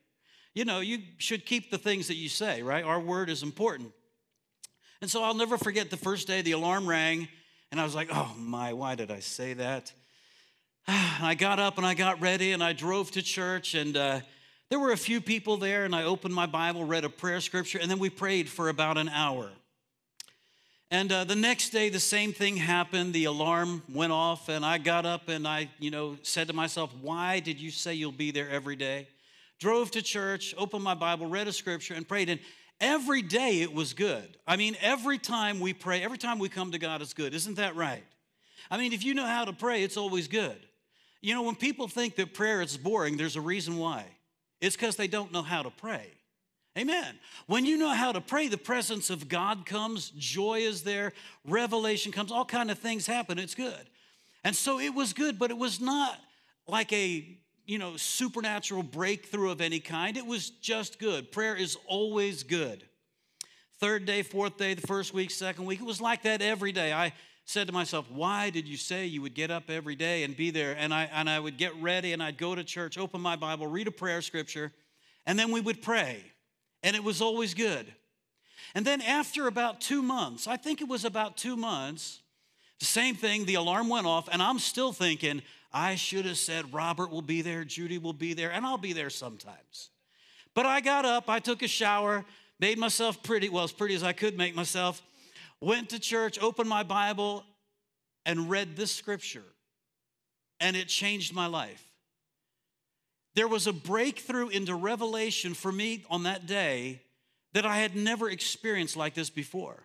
[0.55, 2.84] you know, you should keep the things that you say, right?
[2.84, 3.92] Our word is important.
[5.00, 7.28] And so I'll never forget the first day the alarm rang,
[7.70, 9.92] and I was like, oh my, why did I say that?
[10.88, 14.20] I got up and I got ready and I drove to church, and uh,
[14.70, 17.78] there were a few people there, and I opened my Bible, read a prayer scripture,
[17.82, 19.50] and then we prayed for about an hour.
[20.90, 23.12] And uh, the next day, the same thing happened.
[23.12, 26.92] The alarm went off, and I got up and I, you know, said to myself,
[27.00, 29.09] Why did you say you'll be there every day?
[29.59, 32.28] Drove to church, opened my Bible, read a scripture, and prayed.
[32.28, 32.40] And
[32.80, 34.36] every day it was good.
[34.46, 37.34] I mean, every time we pray, every time we come to God, it's good.
[37.34, 38.05] Isn't that right?
[38.70, 40.57] I mean, if you know how to pray, it's always good.
[41.20, 44.05] You know, when people think that prayer is boring, there's a reason why.
[44.61, 46.09] It's because they don't know how to pray.
[46.76, 47.18] Amen.
[47.46, 51.12] When you know how to pray, the presence of God comes, joy is there,
[51.46, 53.38] revelation comes, all kind of things happen.
[53.38, 53.88] It's good.
[54.42, 56.18] And so it was good, but it was not
[56.66, 60.17] like a you know, supernatural breakthrough of any kind.
[60.17, 61.33] It was just good.
[61.33, 62.85] Prayer is always good.
[63.81, 66.93] Third day, fourth day, the first week, second week, it was like that every day.
[66.93, 67.12] I
[67.45, 70.51] said to myself, Why did you say you would get up every day and be
[70.51, 70.77] there?
[70.79, 73.67] And I, and I would get ready and I'd go to church, open my Bible,
[73.67, 74.73] read a prayer scripture,
[75.27, 76.23] and then we would pray.
[76.83, 77.93] And it was always good.
[78.75, 82.21] And then after about two months, I think it was about two months,
[82.81, 85.43] the same thing, the alarm went off, and I'm still thinking,
[85.75, 88.93] I should have said, Robert will be there, Judy will be there, and I'll be
[88.93, 89.91] there sometimes.
[90.55, 92.25] But I got up, I took a shower,
[92.61, 95.03] made myself pretty, well, as pretty as I could make myself,
[95.61, 97.45] went to church, opened my Bible,
[98.25, 99.43] and read this scripture.
[100.61, 101.85] And it changed my life.
[103.35, 107.03] There was a breakthrough into revelation for me on that day
[107.53, 109.83] that I had never experienced like this before.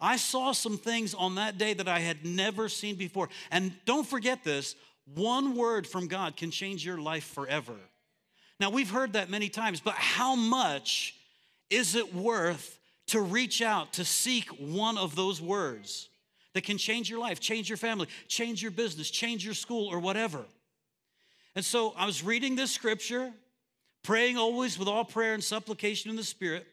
[0.00, 3.28] I saw some things on that day that I had never seen before.
[3.50, 4.74] And don't forget this
[5.14, 7.76] one word from God can change your life forever.
[8.58, 11.14] Now, we've heard that many times, but how much
[11.70, 12.78] is it worth
[13.08, 16.08] to reach out to seek one of those words
[16.54, 20.00] that can change your life, change your family, change your business, change your school, or
[20.00, 20.44] whatever?
[21.54, 23.32] And so I was reading this scripture,
[24.02, 26.66] praying always with all prayer and supplication in the Spirit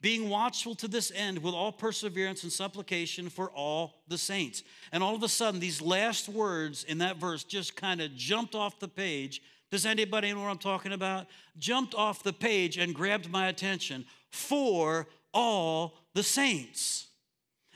[0.00, 4.62] being watchful to this end with all perseverance and supplication for all the saints.
[4.92, 8.54] And all of a sudden, these last words in that verse just kind of jumped
[8.54, 9.40] off the page.
[9.70, 11.26] Does anybody know what I'm talking about?
[11.58, 17.06] Jumped off the page and grabbed my attention for all the saints.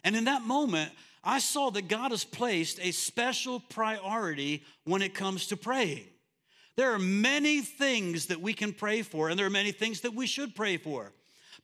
[0.05, 0.93] And in that moment,
[1.25, 6.05] I saw that God has placed a special priority when it comes to praying.
[6.77, 10.15] There are many things that we can pray for, and there are many things that
[10.15, 11.13] we should pray for.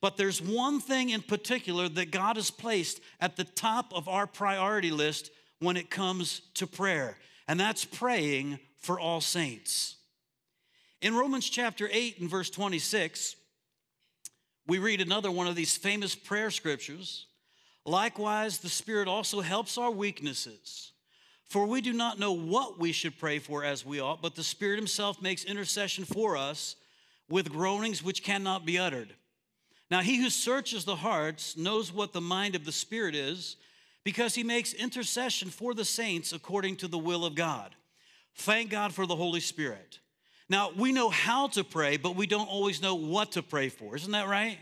[0.04, 4.26] But there's one thing in particular that God has placed at the top of our
[4.26, 5.30] priority list
[5.60, 7.16] when it comes to prayer,
[7.48, 9.96] and that's praying for all saints.
[11.00, 13.36] In Romans chapter 8 and verse 26,
[14.66, 17.24] we read another one of these famous prayer scriptures.
[17.86, 20.92] Likewise, the Spirit also helps our weaknesses.
[21.46, 24.44] For we do not know what we should pray for as we ought, but the
[24.44, 26.76] Spirit Himself makes intercession for us
[27.30, 29.14] with groanings which cannot be uttered.
[29.90, 33.56] Now, he who searches the hearts knows what the mind of the Spirit is,
[34.02, 37.74] because he makes intercession for the saints according to the will of God.
[38.36, 39.98] Thank God for the Holy Spirit.
[40.48, 43.96] Now, we know how to pray, but we don't always know what to pray for.
[43.96, 44.58] Isn't that right?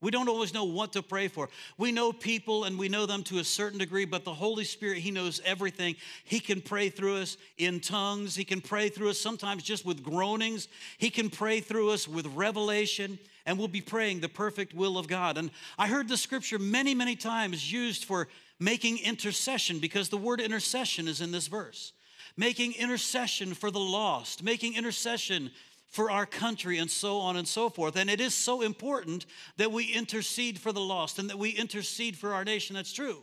[0.00, 1.50] We don't always know what to pray for.
[1.76, 4.98] We know people and we know them to a certain degree, but the Holy Spirit,
[4.98, 5.96] He knows everything.
[6.24, 8.34] He can pray through us in tongues.
[8.34, 10.68] He can pray through us sometimes just with groanings.
[10.96, 15.06] He can pray through us with revelation, and we'll be praying the perfect will of
[15.06, 15.36] God.
[15.36, 18.28] And I heard the scripture many, many times used for
[18.58, 21.92] making intercession because the word intercession is in this verse.
[22.36, 25.50] Making intercession for the lost, making intercession
[25.90, 27.96] for our country and so on and so forth.
[27.96, 29.26] And it is so important
[29.56, 32.76] that we intercede for the lost and that we intercede for our nation.
[32.76, 33.22] That's true.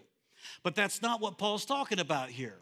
[0.64, 2.58] But that's not what Paul's talking about here.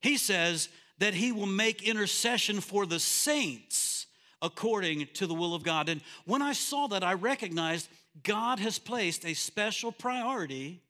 [0.00, 4.06] He says that he will make intercession for the saints
[4.40, 5.88] according to the will of God.
[5.88, 7.88] And when I saw that, I recognized
[8.22, 10.82] God has placed a special priority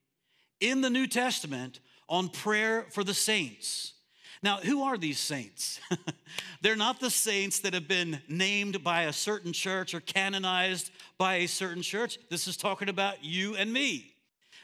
[0.60, 3.94] in the New Testament on prayer for the saints.
[4.42, 5.80] Now, who are these saints?
[6.62, 11.36] They're not the saints that have been named by a certain church or canonized by
[11.36, 12.18] a certain church.
[12.30, 14.14] This is talking about you and me.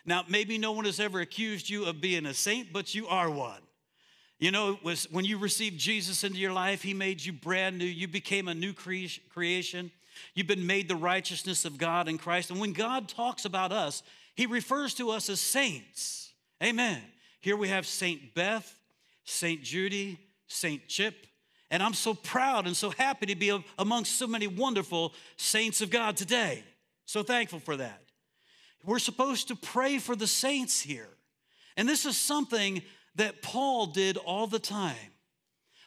[0.06, 3.30] Now, maybe no one has ever accused you of being a saint, but you are
[3.30, 3.60] one.
[4.38, 7.86] You know, was when you received Jesus into your life, he made you brand new.
[7.86, 9.90] You became a new creation.
[10.34, 12.50] You've been made the righteousness of God in Christ.
[12.50, 14.02] And when God talks about us,
[14.34, 16.32] he refers to us as saints.
[16.62, 17.00] Amen.
[17.40, 18.75] Here we have Saint Beth,
[19.26, 19.62] St.
[19.62, 20.88] Judy, St.
[20.88, 21.26] Chip.
[21.70, 25.90] And I'm so proud and so happy to be amongst so many wonderful saints of
[25.90, 26.62] God today.
[27.04, 28.02] So thankful for that.
[28.84, 31.08] We're supposed to pray for the saints here.
[31.76, 32.82] And this is something
[33.16, 34.94] that Paul did all the time.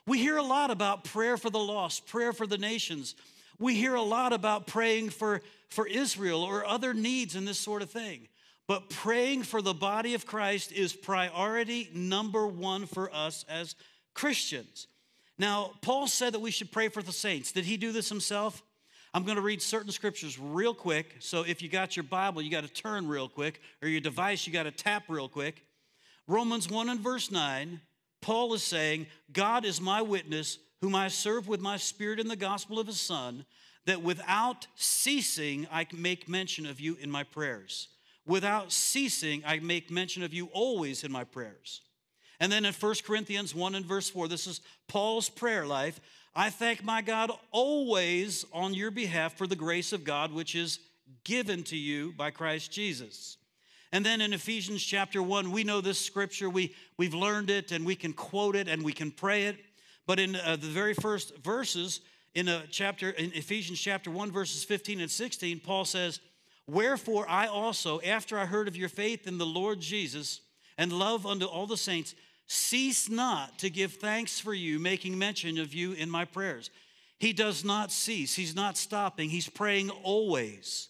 [0.05, 3.15] We hear a lot about prayer for the lost, prayer for the nations.
[3.59, 7.81] We hear a lot about praying for, for Israel or other needs and this sort
[7.81, 8.28] of thing.
[8.69, 13.73] But praying for the body of Christ is priority number one for us as
[14.13, 14.85] Christians.
[15.39, 17.51] Now, Paul said that we should pray for the saints.
[17.51, 18.61] Did he do this himself?
[19.11, 21.15] I'm going to read certain scriptures real quick.
[21.17, 24.45] So if you got your Bible, you got to turn real quick, or your device,
[24.45, 25.65] you got to tap real quick.
[26.27, 27.81] Romans 1 and verse 9,
[28.21, 32.35] Paul is saying, God is my witness, whom I serve with my spirit in the
[32.35, 33.45] gospel of his Son,
[33.87, 37.87] that without ceasing I make mention of you in my prayers.
[38.29, 41.81] Without ceasing, I make mention of you always in my prayers.
[42.39, 45.99] And then in 1 Corinthians 1 and verse 4, this is Paul's prayer life.
[46.35, 50.77] I thank my God always on your behalf for the grace of God which is
[51.23, 53.37] given to you by Christ Jesus.
[53.91, 57.83] And then in Ephesians chapter 1, we know this scripture, we, we've learned it and
[57.83, 59.57] we can quote it and we can pray it.
[60.05, 62.01] But in uh, the very first verses,
[62.35, 66.19] in a chapter in Ephesians chapter 1 verses 15 and 16 Paul says
[66.69, 70.41] Wherefore I also, after I heard of your faith in the Lord Jesus
[70.77, 72.13] and love unto all the saints,
[72.45, 76.69] cease not to give thanks for you, making mention of you in my prayers.
[77.17, 80.89] He does not cease, he's not stopping, he's praying always.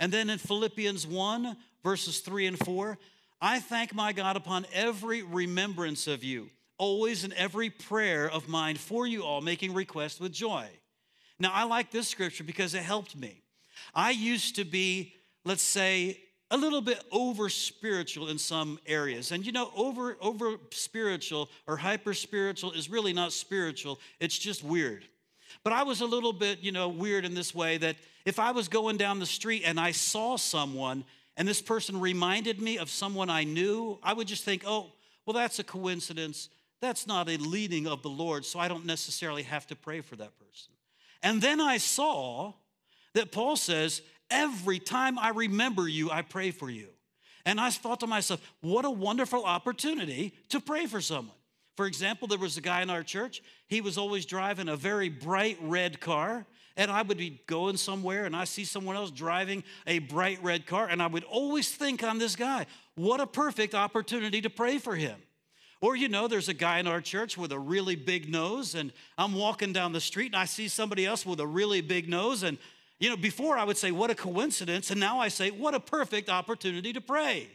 [0.00, 2.98] And then in Philippians 1, verses 3 and 4,
[3.40, 8.76] I thank my God upon every remembrance of you, always in every prayer of mine
[8.76, 10.66] for you all, making request with joy.
[11.38, 13.42] Now, I like this scripture because it helped me.
[13.94, 15.14] I used to be
[15.44, 16.20] let's say,
[16.50, 19.30] a little bit over spiritual in some areas.
[19.30, 24.64] And you know, over over spiritual or hyper spiritual is really not spiritual, it's just
[24.64, 25.04] weird.
[25.62, 28.52] But I was a little bit, you know, weird in this way that if I
[28.52, 31.04] was going down the street and I saw someone
[31.36, 34.92] and this person reminded me of someone I knew, I would just think, "Oh,
[35.26, 36.48] well that's a coincidence.
[36.80, 40.16] That's not a leading of the Lord, so I don't necessarily have to pray for
[40.16, 40.72] that person."
[41.22, 42.54] And then I saw
[43.14, 46.88] that Paul says, Every time I remember you, I pray for you.
[47.44, 51.34] And I thought to myself, what a wonderful opportunity to pray for someone.
[51.76, 55.08] For example, there was a guy in our church, he was always driving a very
[55.08, 56.46] bright red car.
[56.76, 60.66] And I would be going somewhere and I see someone else driving a bright red
[60.66, 64.78] car, and I would always think on this guy, what a perfect opportunity to pray
[64.78, 65.16] for him.
[65.82, 68.92] Or, you know, there's a guy in our church with a really big nose, and
[69.18, 72.42] I'm walking down the street and I see somebody else with a really big nose,
[72.42, 72.56] and
[73.00, 75.80] you know, before I would say, what a coincidence, and now I say, what a
[75.80, 77.48] perfect opportunity to pray.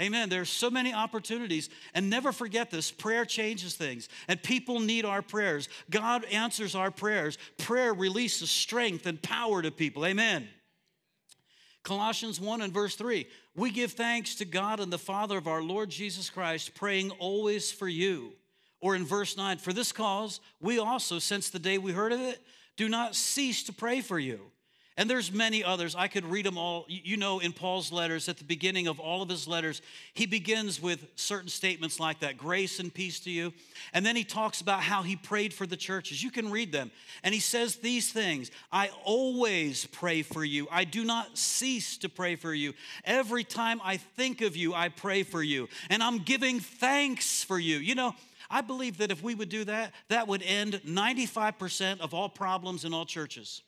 [0.00, 0.28] Amen.
[0.28, 1.70] There's so many opportunities.
[1.94, 5.68] And never forget this prayer changes things, and people need our prayers.
[5.88, 7.38] God answers our prayers.
[7.58, 10.04] Prayer releases strength and power to people.
[10.04, 10.48] Amen.
[11.84, 15.62] Colossians 1 and verse 3 We give thanks to God and the Father of our
[15.62, 18.32] Lord Jesus Christ, praying always for you.
[18.80, 22.20] Or in verse 9, for this cause, we also, since the day we heard of
[22.20, 22.44] it,
[22.76, 24.52] do not cease to pray for you
[24.98, 25.94] And there's many others.
[25.94, 26.84] I could read them all.
[26.86, 29.80] You know, in Paul's letters, at the beginning of all of his letters,
[30.12, 33.54] he begins with certain statements like that grace and peace to you.
[33.94, 36.22] And then he talks about how he prayed for the churches.
[36.22, 36.90] You can read them.
[37.22, 40.68] And he says these things I always pray for you.
[40.70, 42.74] I do not cease to pray for you.
[43.04, 45.70] Every time I think of you, I pray for you.
[45.88, 47.78] And I'm giving thanks for you.
[47.78, 48.14] You know,
[48.52, 52.84] I believe that if we would do that, that would end 95% of all problems
[52.84, 53.62] in all churches.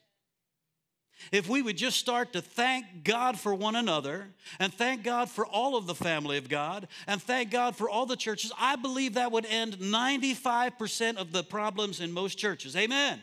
[1.32, 4.28] If we would just start to thank God for one another
[4.58, 8.04] and thank God for all of the family of God and thank God for all
[8.04, 12.76] the churches, I believe that would end 95% of the problems in most churches.
[12.76, 13.22] Amen.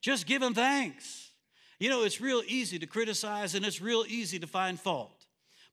[0.00, 1.30] Just give Him thanks.
[1.78, 5.17] You know, it's real easy to criticize and it's real easy to find fault.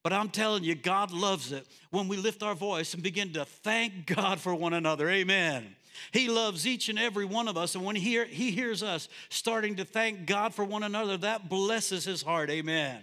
[0.05, 3.43] But I'm telling you, God loves it when we lift our voice and begin to
[3.43, 5.09] thank God for one another.
[5.09, 5.75] Amen.
[6.11, 7.73] He loves each and every one of us.
[7.73, 12.05] And when he, he hears us starting to thank God for one another, that blesses
[12.05, 12.51] his heart.
[12.51, 13.01] Amen.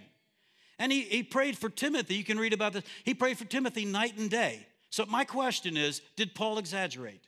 [0.79, 2.15] And he, he prayed for Timothy.
[2.15, 2.85] You can read about this.
[3.03, 4.65] He prayed for Timothy night and day.
[4.89, 7.27] So, my question is did Paul exaggerate?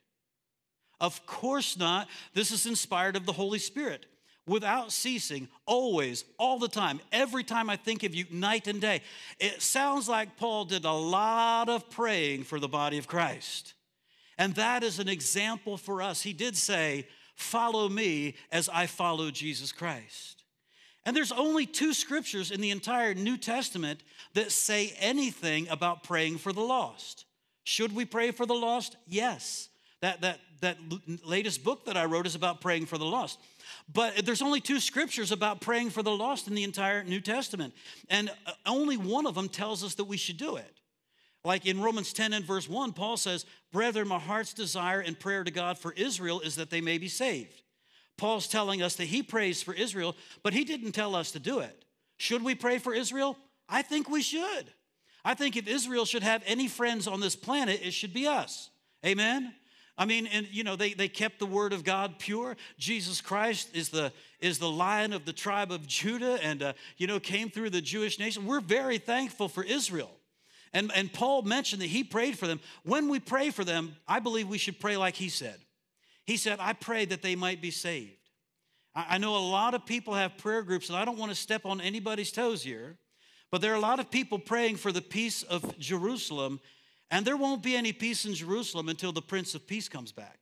[1.01, 2.07] Of course not.
[2.34, 4.05] This is inspired of the Holy Spirit.
[4.48, 9.02] Without ceasing, always, all the time, every time I think of you, night and day.
[9.39, 13.74] It sounds like Paul did a lot of praying for the body of Christ.
[14.38, 16.22] And that is an example for us.
[16.22, 20.43] He did say, Follow me as I follow Jesus Christ.
[21.06, 24.02] And there's only two scriptures in the entire New Testament
[24.34, 27.26] that say anything about praying for the lost.
[27.64, 28.96] Should we pray for the lost?
[29.06, 29.70] Yes.
[30.02, 30.78] That, that, that
[31.24, 33.39] latest book that I wrote is about praying for the lost.
[33.91, 37.74] But there's only two scriptures about praying for the lost in the entire New Testament.
[38.09, 40.80] And uh, only one of them tells us that we should do it.
[41.43, 45.43] Like in Romans 10 and verse 1, Paul says, Brethren, my heart's desire and prayer
[45.43, 47.61] to God for Israel is that they may be saved.
[48.18, 51.59] Paul's telling us that he prays for Israel, but he didn't tell us to do
[51.59, 51.86] it.
[52.18, 53.38] Should we pray for Israel?
[53.70, 54.72] I think we should.
[55.24, 58.70] I think if Israel should have any friends on this planet, it should be us.
[59.05, 59.53] Amen?
[59.98, 62.58] I mean, and you know, they, they kept the word of God pure.
[62.78, 67.08] Jesus Christ is the is the lion of the tribe of Judah and uh, you
[67.08, 68.46] know came through the Jewish nation.
[68.46, 70.12] We're very thankful for Israel.
[70.76, 72.60] And, and Paul mentioned that he prayed for them.
[72.84, 75.56] When we pray for them, I believe we should pray like he said.
[76.26, 78.18] He said, I pray that they might be saved.
[78.93, 81.36] I, I know a lot of people have prayer groups, and I don't want to
[81.36, 82.98] step on anybody's toes here,
[83.52, 86.60] but there are a lot of people praying for the peace of Jerusalem,
[87.12, 90.39] and there won't be any peace in Jerusalem until the Prince of Peace comes back.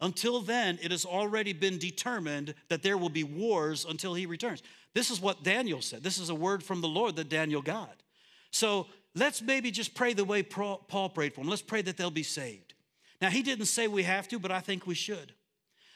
[0.00, 4.62] Until then, it has already been determined that there will be wars until he returns.
[4.94, 6.02] This is what Daniel said.
[6.02, 8.02] This is a word from the Lord that Daniel got.
[8.50, 11.48] So let's maybe just pray the way Paul prayed for them.
[11.48, 12.74] Let's pray that they'll be saved.
[13.20, 15.32] Now, he didn't say we have to, but I think we should.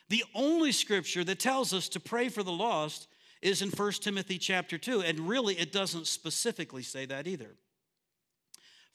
[0.08, 3.08] The only scripture that tells us to pray for the lost
[3.42, 7.56] is in 1 Timothy chapter 2, and really it doesn't specifically say that either.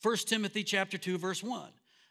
[0.03, 1.69] 1 Timothy chapter 2 verse 1.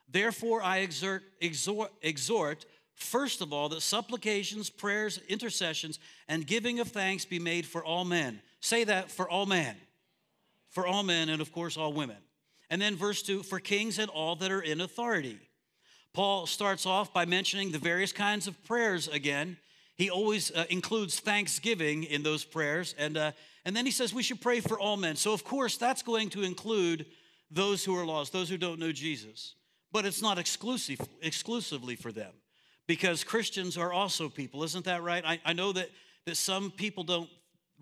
[0.08, 6.88] Therefore I exert, exhort, exhort first of all that supplications, prayers, intercessions and giving of
[6.88, 8.40] thanks be made for all men.
[8.60, 9.76] Say that for all men
[10.70, 12.16] for all men and, of course, all women.
[12.70, 15.38] And then verse 2 for kings and all that are in authority.
[16.12, 19.58] Paul starts off by mentioning the various kinds of prayers again.
[19.96, 22.94] He always uh, includes thanksgiving in those prayers.
[22.96, 23.32] And, uh,
[23.64, 25.16] and then he says we should pray for all men.
[25.16, 27.06] So, of course, that's going to include
[27.50, 29.54] those who are lost, those who don't know Jesus.
[29.92, 32.32] But it's not exclusive, exclusively for them
[32.86, 34.62] because Christians are also people.
[34.62, 35.24] Isn't that right?
[35.24, 35.90] I, I know that,
[36.26, 37.30] that some people don't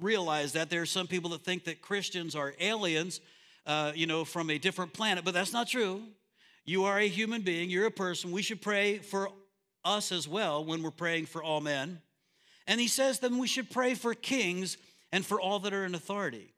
[0.00, 0.70] realize that.
[0.70, 3.20] There are some people that think that Christians are aliens,
[3.66, 6.02] uh, you know, from a different planet, but that's not true.
[6.64, 8.30] You are a human being, you're a person.
[8.30, 9.30] We should pray for
[9.84, 12.00] us as well when we're praying for all men.
[12.66, 14.76] And he says then we should pray for kings
[15.10, 16.52] and for all that are in authority.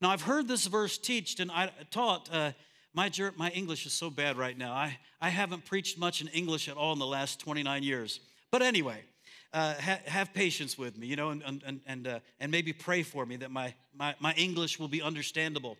[0.00, 2.28] Now, I've heard this verse teached and I taught.
[2.32, 2.52] Uh,
[2.94, 4.72] my, my English is so bad right now.
[4.72, 8.20] I, I haven't preached much in English at all in the last 29 years.
[8.50, 9.04] But anyway,
[9.52, 13.02] uh, ha- have patience with me, you know, and, and, and, uh, and maybe pray
[13.02, 15.76] for me that my, my, my English will be understandable.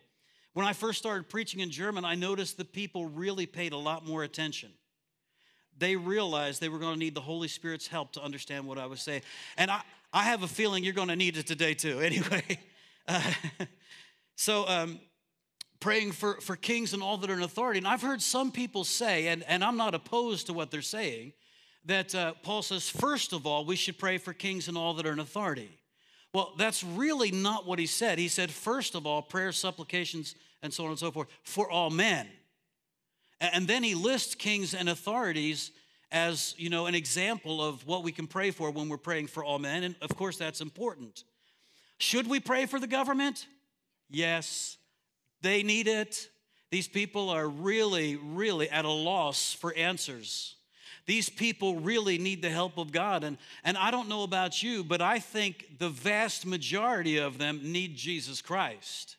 [0.53, 4.05] When I first started preaching in German, I noticed that people really paid a lot
[4.05, 4.69] more attention.
[5.77, 8.85] They realized they were going to need the Holy Spirit's help to understand what I
[8.85, 9.21] was saying.
[9.57, 9.81] And I,
[10.13, 11.99] I have a feeling you're going to need it today too.
[12.01, 12.59] Anyway,
[13.07, 13.21] uh,
[14.35, 14.99] so um,
[15.79, 17.79] praying for, for kings and all that are in authority.
[17.79, 21.33] And I've heard some people say, and, and I'm not opposed to what they're saying,
[21.85, 25.05] that uh, Paul says, first of all, we should pray for kings and all that
[25.05, 25.79] are in authority.
[26.33, 28.19] Well, that's really not what he said.
[28.19, 31.89] He said, first of all, prayers, supplications, and so on and so forth, for all
[31.89, 32.27] men.
[33.41, 35.71] And then he lists kings and authorities
[36.11, 39.43] as, you know, an example of what we can pray for when we're praying for
[39.43, 39.83] all men.
[39.83, 41.23] And of course, that's important.
[41.97, 43.47] Should we pray for the government?
[44.11, 44.77] Yes,
[45.41, 46.29] they need it.
[46.69, 50.55] These people are really, really at a loss for answers.
[51.05, 53.23] These people really need the help of God.
[53.23, 57.59] And, and I don't know about you, but I think the vast majority of them
[57.63, 59.17] need Jesus Christ.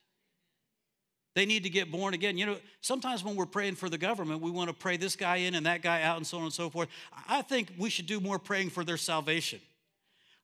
[1.35, 2.37] They need to get born again.
[2.37, 5.37] You know, sometimes when we're praying for the government, we want to pray this guy
[5.37, 6.89] in and that guy out and so on and so forth.
[7.29, 9.61] I think we should do more praying for their salvation.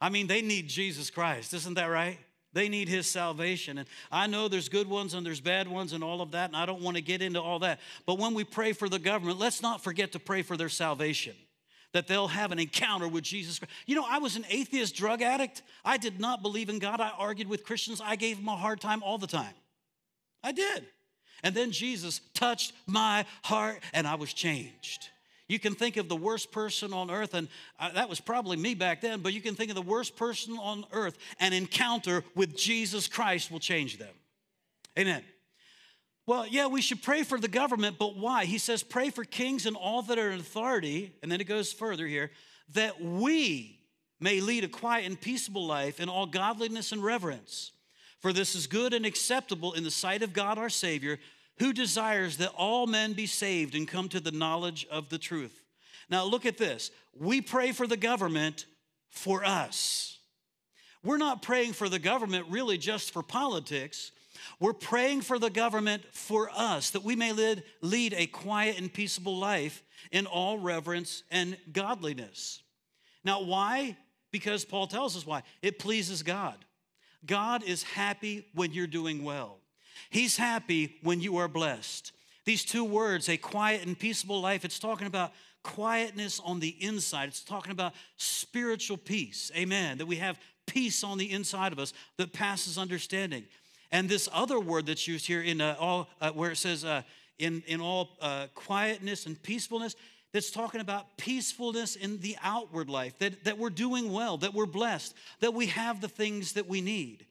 [0.00, 1.52] I mean, they need Jesus Christ.
[1.52, 2.18] Isn't that right?
[2.52, 3.78] They need his salvation.
[3.78, 6.56] And I know there's good ones and there's bad ones and all of that, and
[6.56, 7.80] I don't want to get into all that.
[8.06, 11.34] But when we pray for the government, let's not forget to pray for their salvation.
[11.92, 13.72] That they'll have an encounter with Jesus Christ.
[13.86, 15.62] You know, I was an atheist drug addict.
[15.84, 17.00] I did not believe in God.
[17.00, 18.00] I argued with Christians.
[18.02, 19.54] I gave them a hard time all the time.
[20.42, 20.86] I did.
[21.42, 25.08] And then Jesus touched my heart and I was changed.
[25.48, 27.48] You can think of the worst person on earth, and
[27.80, 30.58] uh, that was probably me back then, but you can think of the worst person
[30.58, 31.16] on earth.
[31.40, 34.14] An encounter with Jesus Christ will change them.
[34.98, 35.24] Amen.
[36.26, 38.44] Well, yeah, we should pray for the government, but why?
[38.44, 41.14] He says, pray for kings and all that are in authority.
[41.22, 42.30] And then it goes further here
[42.74, 43.80] that we
[44.20, 47.72] may lead a quiet and peaceable life in all godliness and reverence.
[48.20, 51.18] For this is good and acceptable in the sight of God our Savior
[51.58, 55.62] who desires that all men be saved and come to the knowledge of the truth.
[56.10, 56.90] Now, look at this.
[57.18, 58.66] We pray for the government
[59.10, 60.18] for us.
[61.04, 64.12] We're not praying for the government really just for politics.
[64.60, 68.92] We're praying for the government for us, that we may lead, lead a quiet and
[68.92, 72.62] peaceable life in all reverence and godliness.
[73.24, 73.96] Now, why?
[74.30, 75.42] Because Paul tells us why.
[75.62, 76.56] It pleases God.
[77.26, 79.58] God is happy when you're doing well.
[80.10, 82.12] He's happy when you are blessed.
[82.44, 85.32] These two words, a quiet and peaceable life, it's talking about
[85.62, 87.28] quietness on the inside.
[87.28, 89.50] It's talking about spiritual peace.
[89.56, 89.98] Amen.
[89.98, 93.44] That we have peace on the inside of us that passes understanding.
[93.90, 97.02] And this other word that's used here in uh, all, uh, where it says uh,
[97.38, 99.96] in, in all uh, quietness and peacefulness,
[100.32, 104.66] that's talking about peacefulness in the outward life, that, that we're doing well, that we're
[104.66, 107.24] blessed, that we have the things that we need.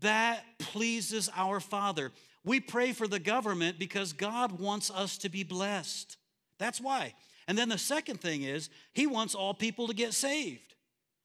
[0.00, 2.12] That pleases our Father.
[2.44, 6.16] We pray for the government because God wants us to be blessed.
[6.58, 7.14] That's why.
[7.46, 10.74] And then the second thing is, He wants all people to get saved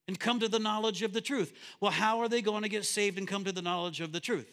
[0.08, 1.54] and come to the knowledge of the truth.
[1.80, 4.20] Well, how are they going to get saved and come to the knowledge of the
[4.20, 4.50] truth?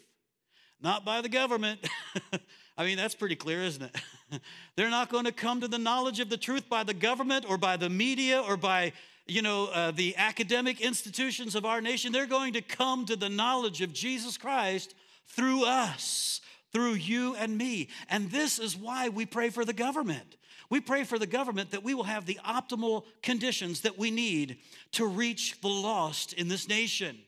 [0.80, 1.88] Not by the government.
[2.76, 4.40] I mean, that's pretty clear, isn't it?
[4.76, 7.56] They're not going to come to the knowledge of the truth by the government or
[7.56, 8.92] by the media or by
[9.26, 13.28] you know, uh, the academic institutions of our nation, they're going to come to the
[13.28, 14.94] knowledge of Jesus Christ
[15.26, 16.40] through us,
[16.72, 17.88] through you and me.
[18.08, 20.36] And this is why we pray for the government.
[20.70, 24.58] We pray for the government that we will have the optimal conditions that we need
[24.92, 27.18] to reach the lost in this nation.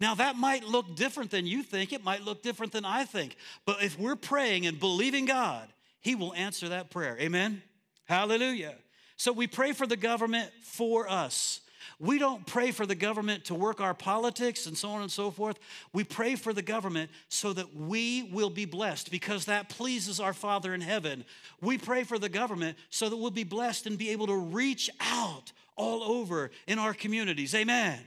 [0.00, 3.36] Now, that might look different than you think, it might look different than I think.
[3.66, 5.68] But if we're praying and believing God,
[6.00, 7.18] He will answer that prayer.
[7.20, 7.62] Amen?
[8.06, 8.74] Hallelujah.
[9.20, 11.60] So we pray for the government for us.
[11.98, 15.30] We don't pray for the government to work our politics and so on and so
[15.30, 15.58] forth.
[15.92, 20.32] We pray for the government so that we will be blessed because that pleases our
[20.32, 21.26] Father in heaven.
[21.60, 24.88] We pray for the government so that we'll be blessed and be able to reach
[25.00, 27.54] out all over in our communities.
[27.54, 28.00] Amen.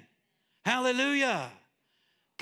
[0.66, 1.52] Hallelujah.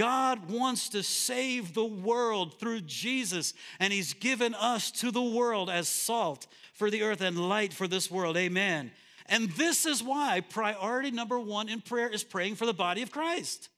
[0.01, 5.69] God wants to save the world through Jesus, and He's given us to the world
[5.69, 8.35] as salt for the earth and light for this world.
[8.35, 8.89] Amen.
[9.27, 13.11] And this is why priority number one in prayer is praying for the body of
[13.11, 13.69] Christ.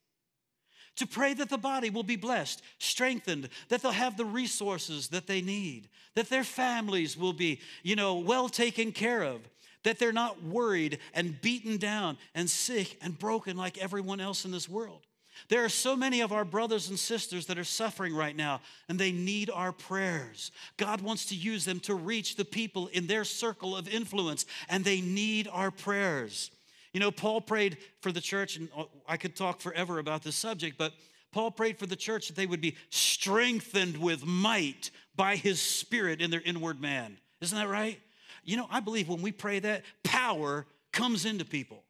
[0.96, 5.28] To pray that the body will be blessed, strengthened, that they'll have the resources that
[5.28, 9.42] they need, that their families will be, you know, well taken care of,
[9.84, 14.52] that they're not worried and beaten down and sick and broken like everyone else in
[14.52, 15.02] this world.
[15.50, 18.98] There are so many of our brothers and sisters that are suffering right now, and
[18.98, 20.52] they need our prayers.
[20.78, 24.84] God wants to use them to reach the people in their circle of influence, and
[24.84, 26.52] they need our prayers.
[26.94, 30.36] You know, Paul prayed for the church, and uh, I could talk forever about this
[30.36, 30.94] subject, but
[31.32, 36.22] Paul prayed for the church that they would be strengthened with might by his spirit
[36.22, 37.18] in their inward man.
[37.42, 38.00] Isn't that right?
[38.44, 41.84] You know, I believe when we pray that, power comes into people.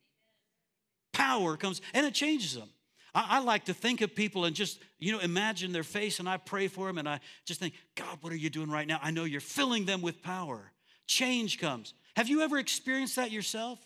[1.11, 2.69] Power comes, and it changes them.
[3.13, 6.27] I, I, like to think of people and just, you know, imagine their face and
[6.27, 8.99] I pray for them and I just think, God, what are you doing right now?
[9.01, 10.71] I know you're filling them with power.
[11.07, 11.93] Change comes.
[12.15, 13.79] Have you ever experienced that yourself?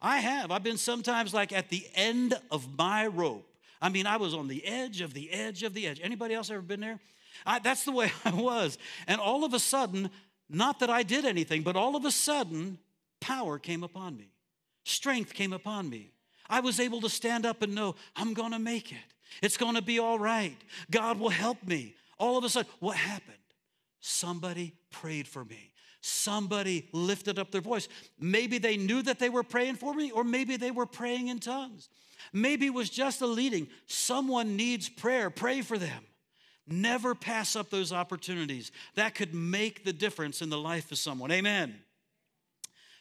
[0.00, 0.50] I have.
[0.50, 3.44] I've been sometimes like at the end of my rope.
[3.80, 6.00] I mean, I was on the edge of the edge of the edge.
[6.02, 7.00] Anybody else ever been there?
[7.46, 8.78] I, that's the way I was.
[9.06, 10.10] And all of a sudden,
[10.48, 12.78] not that I did anything, but all of a sudden,
[13.20, 14.30] power came upon me,
[14.84, 16.12] strength came upon me.
[16.48, 18.98] I was able to stand up and know I'm going to make it.
[19.42, 20.56] It's going to be all right.
[20.90, 21.94] God will help me.
[22.18, 23.36] All of a sudden, what happened?
[24.00, 25.72] Somebody prayed for me.
[26.00, 27.88] Somebody lifted up their voice.
[28.18, 31.40] Maybe they knew that they were praying for me, or maybe they were praying in
[31.40, 31.88] tongues.
[32.32, 33.68] Maybe it was just a leading.
[33.86, 35.30] Someone needs prayer.
[35.30, 36.04] Pray for them.
[36.66, 38.70] Never pass up those opportunities.
[38.94, 41.30] That could make the difference in the life of someone.
[41.30, 41.74] Amen.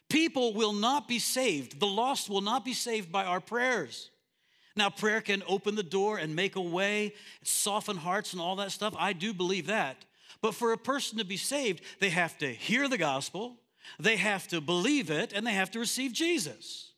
[0.09, 1.79] People will not be saved.
[1.79, 4.09] The lost will not be saved by our prayers.
[4.75, 8.71] Now, prayer can open the door and make a way, soften hearts, and all that
[8.71, 8.93] stuff.
[8.97, 10.05] I do believe that.
[10.41, 13.57] But for a person to be saved, they have to hear the gospel,
[13.99, 16.91] they have to believe it, and they have to receive Jesus.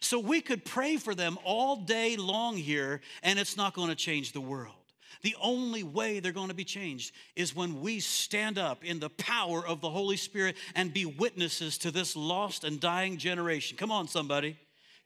[0.00, 3.94] So we could pray for them all day long here, and it's not going to
[3.94, 4.74] change the world.
[5.22, 9.10] The only way they're going to be changed is when we stand up in the
[9.10, 13.76] power of the Holy Spirit and be witnesses to this lost and dying generation.
[13.76, 14.56] Come on, somebody.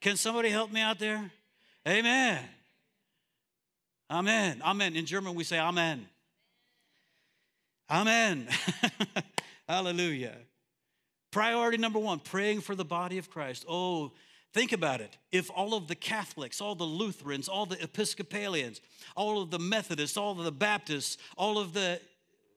[0.01, 1.31] Can somebody help me out there?
[1.87, 2.43] Amen.
[4.11, 4.61] Amen.
[4.65, 4.97] Amen.
[4.97, 6.07] In German, we say Amen.
[7.91, 8.49] Amen.
[9.69, 10.37] Hallelujah.
[11.31, 13.65] Priority number one praying for the body of Christ.
[13.69, 14.13] Oh,
[14.53, 15.17] think about it.
[15.33, 18.81] If all of the Catholics, all the Lutherans, all the Episcopalians,
[19.17, 22.01] all of the Methodists, all of the Baptists, all of the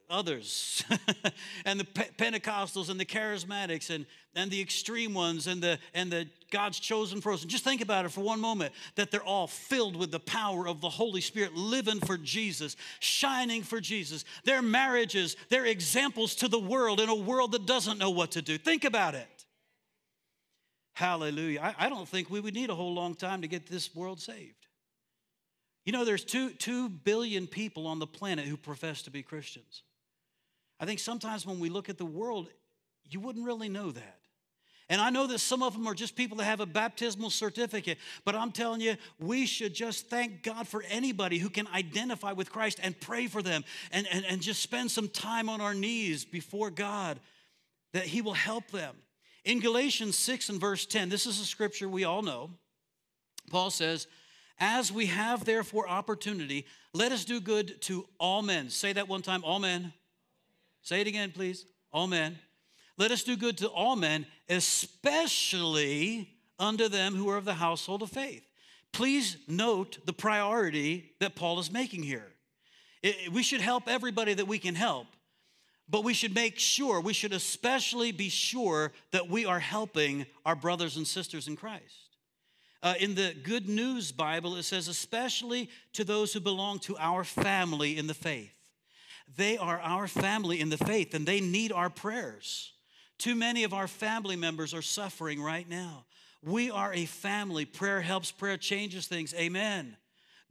[0.09, 0.83] others
[1.65, 6.27] and the Pentecostals and the charismatics and, and the extreme ones and the and the
[6.51, 7.49] God's chosen person.
[7.49, 10.81] Just think about it for one moment that they're all filled with the power of
[10.81, 14.23] the Holy Spirit, living for Jesus, shining for Jesus.
[14.43, 18.41] Their marriages, they're examples to the world in a world that doesn't know what to
[18.41, 18.57] do.
[18.57, 19.27] Think about it.
[20.93, 21.59] Hallelujah.
[21.61, 24.21] I, I don't think we would need a whole long time to get this world
[24.21, 24.67] saved.
[25.85, 29.83] You know, there's two, two billion people on the planet who profess to be Christians.
[30.79, 32.49] I think sometimes when we look at the world,
[33.09, 34.19] you wouldn't really know that.
[34.89, 37.97] And I know that some of them are just people that have a baptismal certificate,
[38.25, 42.51] but I'm telling you, we should just thank God for anybody who can identify with
[42.51, 46.25] Christ and pray for them and, and, and just spend some time on our knees
[46.25, 47.19] before God
[47.93, 48.95] that He will help them.
[49.45, 52.51] In Galatians 6 and verse 10, this is a scripture we all know.
[53.49, 54.07] Paul says,
[54.59, 58.69] As we have therefore opportunity, let us do good to all men.
[58.69, 59.93] Say that one time, all men.
[60.81, 61.65] Say it again, please.
[61.91, 62.39] All men.
[62.97, 66.29] Let us do good to all men, especially
[66.59, 68.47] unto them who are of the household of faith.
[68.91, 72.31] Please note the priority that Paul is making here.
[73.01, 75.07] It, we should help everybody that we can help,
[75.93, 80.55] but we should make sure, we should especially be sure that we are helping our
[80.55, 82.17] brothers and sisters in Christ.
[82.81, 87.23] Uh, in the Good News Bible, it says, especially to those who belong to our
[87.23, 88.55] family in the faith.
[89.37, 92.73] They are our family in the faith and they need our prayers.
[93.19, 96.05] Too many of our family members are suffering right now.
[96.41, 97.65] We are a family.
[97.65, 99.35] Prayer helps, prayer changes things.
[99.35, 99.95] Amen.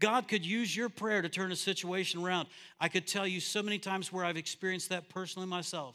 [0.03, 2.49] God could use your prayer to turn a situation around.
[2.81, 5.95] I could tell you so many times where I've experienced that personally myself.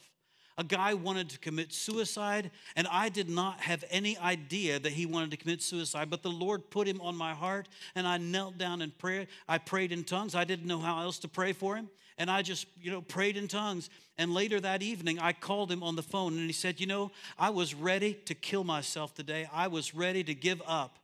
[0.56, 5.04] A guy wanted to commit suicide, and I did not have any idea that he
[5.04, 8.56] wanted to commit suicide, but the Lord put him on my heart, and I knelt
[8.56, 9.28] down and prayed.
[9.46, 10.34] I prayed in tongues.
[10.34, 13.36] I didn't know how else to pray for him and I just, you know, prayed
[13.36, 13.90] in tongues.
[14.16, 17.12] And later that evening, I called him on the phone and he said, You know,
[17.38, 19.48] I was ready to kill myself today.
[19.52, 20.98] I was ready to give up.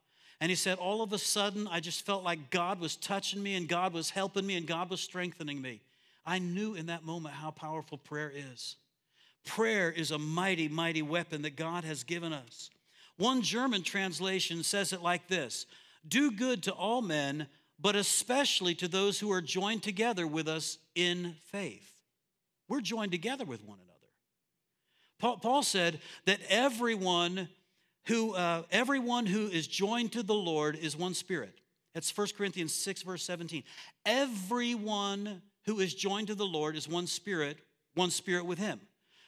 [0.44, 3.54] And he said, All of a sudden, I just felt like God was touching me
[3.54, 5.80] and God was helping me and God was strengthening me.
[6.26, 8.76] I knew in that moment how powerful prayer is.
[9.46, 12.68] Prayer is a mighty, mighty weapon that God has given us.
[13.16, 15.64] One German translation says it like this
[16.06, 17.46] Do good to all men
[17.80, 21.90] but especially to those who are joined together with us in faith.
[22.68, 25.38] We're joined together with one another.
[25.40, 27.48] Paul, said that everyone
[28.06, 31.58] who, uh, everyone who is joined to the Lord is one spirit.
[31.94, 33.62] That's 1 Corinthians 6, verse 17.
[34.04, 37.58] Everyone who is joined to the Lord is one spirit,
[37.94, 38.80] one spirit with him.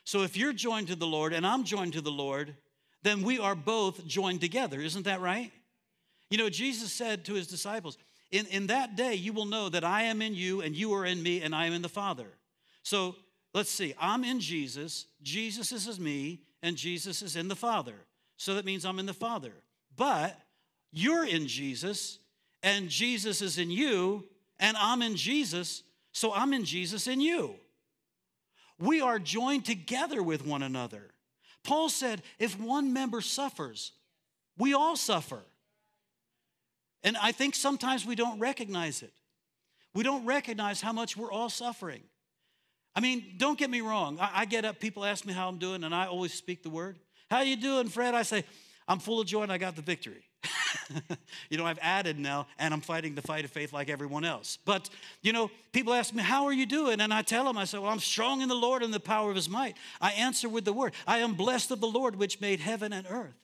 [0.05, 2.55] So if you're joined to the Lord and I'm joined to the Lord,
[3.03, 4.81] then we are both joined together.
[4.81, 5.53] Isn't that right?
[6.31, 7.97] You know, Jesus said to his disciples,
[8.31, 11.07] in, in that day, you will know that I am in you and you are
[11.07, 12.27] in me and I am in the Father.
[12.83, 13.14] So
[13.55, 13.95] let's see.
[14.01, 17.95] I'm in Jesus, Jesus is in me, and Jesus is in the Father.
[18.37, 19.53] So that means I'm in the Father.
[19.97, 20.39] But
[20.93, 22.18] you're in Jesus,
[22.62, 24.24] and Jesus is in you,
[24.59, 25.82] and I'm in Jesus,
[26.12, 27.55] so I'm in Jesus in you.
[28.78, 31.11] We are joined together with one another.
[31.64, 33.93] Paul said, if one member suffers,
[34.59, 35.41] we all suffer.
[37.03, 39.12] And I think sometimes we don't recognize it.
[39.95, 42.03] We don't recognize how much we're all suffering.
[42.95, 44.18] I mean, don't get me wrong.
[44.20, 46.70] I, I, get up, people ask me how I'm doing, and I always speak the
[46.70, 46.99] word.
[47.31, 48.14] How you doing, Fred?
[48.14, 48.45] I say,
[48.89, 50.22] I'm full of joy and I got the victory.
[51.51, 54.59] you know, I've added now, and I'm fighting the fight of faith like everyone else.
[54.64, 54.89] But,
[55.22, 57.01] you know, people ask me, How are you doing?
[57.01, 59.31] And I tell them, I say, Well, I'm strong in the Lord and the power
[59.31, 59.77] of his might.
[60.01, 63.07] I answer with the word, I am blessed of the Lord which made heaven and
[63.09, 63.35] earth.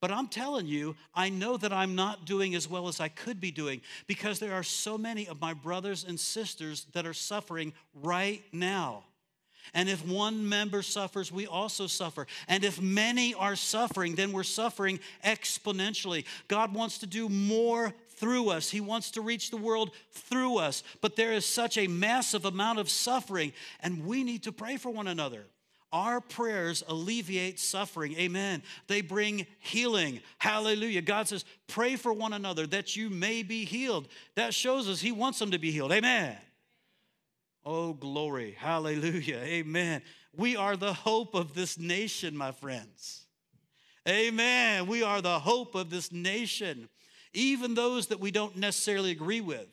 [0.00, 3.40] But I'm telling you, I know that I'm not doing as well as I could
[3.40, 7.72] be doing because there are so many of my brothers and sisters that are suffering
[7.94, 9.04] right now.
[9.74, 12.26] And if one member suffers, we also suffer.
[12.48, 16.24] And if many are suffering, then we're suffering exponentially.
[16.48, 18.70] God wants to do more through us.
[18.70, 20.82] He wants to reach the world through us.
[21.00, 24.90] But there is such a massive amount of suffering, and we need to pray for
[24.90, 25.46] one another.
[25.92, 28.14] Our prayers alleviate suffering.
[28.18, 28.62] Amen.
[28.88, 30.20] They bring healing.
[30.38, 31.00] Hallelujah.
[31.00, 34.08] God says, pray for one another that you may be healed.
[34.34, 35.92] That shows us He wants them to be healed.
[35.92, 36.36] Amen.
[37.68, 38.54] Oh, glory.
[38.56, 39.38] Hallelujah.
[39.38, 40.00] Amen.
[40.36, 43.26] We are the hope of this nation, my friends.
[44.08, 44.86] Amen.
[44.86, 46.88] We are the hope of this nation.
[47.34, 49.66] Even those that we don't necessarily agree with.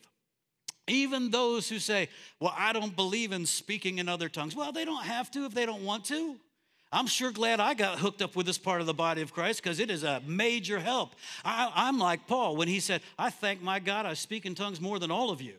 [0.88, 2.08] Even those who say,
[2.40, 4.56] Well, I don't believe in speaking in other tongues.
[4.56, 6.36] Well, they don't have to if they don't want to.
[6.92, 9.62] I'm sure glad I got hooked up with this part of the body of Christ
[9.62, 11.14] because it is a major help.
[11.44, 14.80] I, am like Paul when he said, I thank my God I speak in tongues
[14.80, 15.54] more than all of you.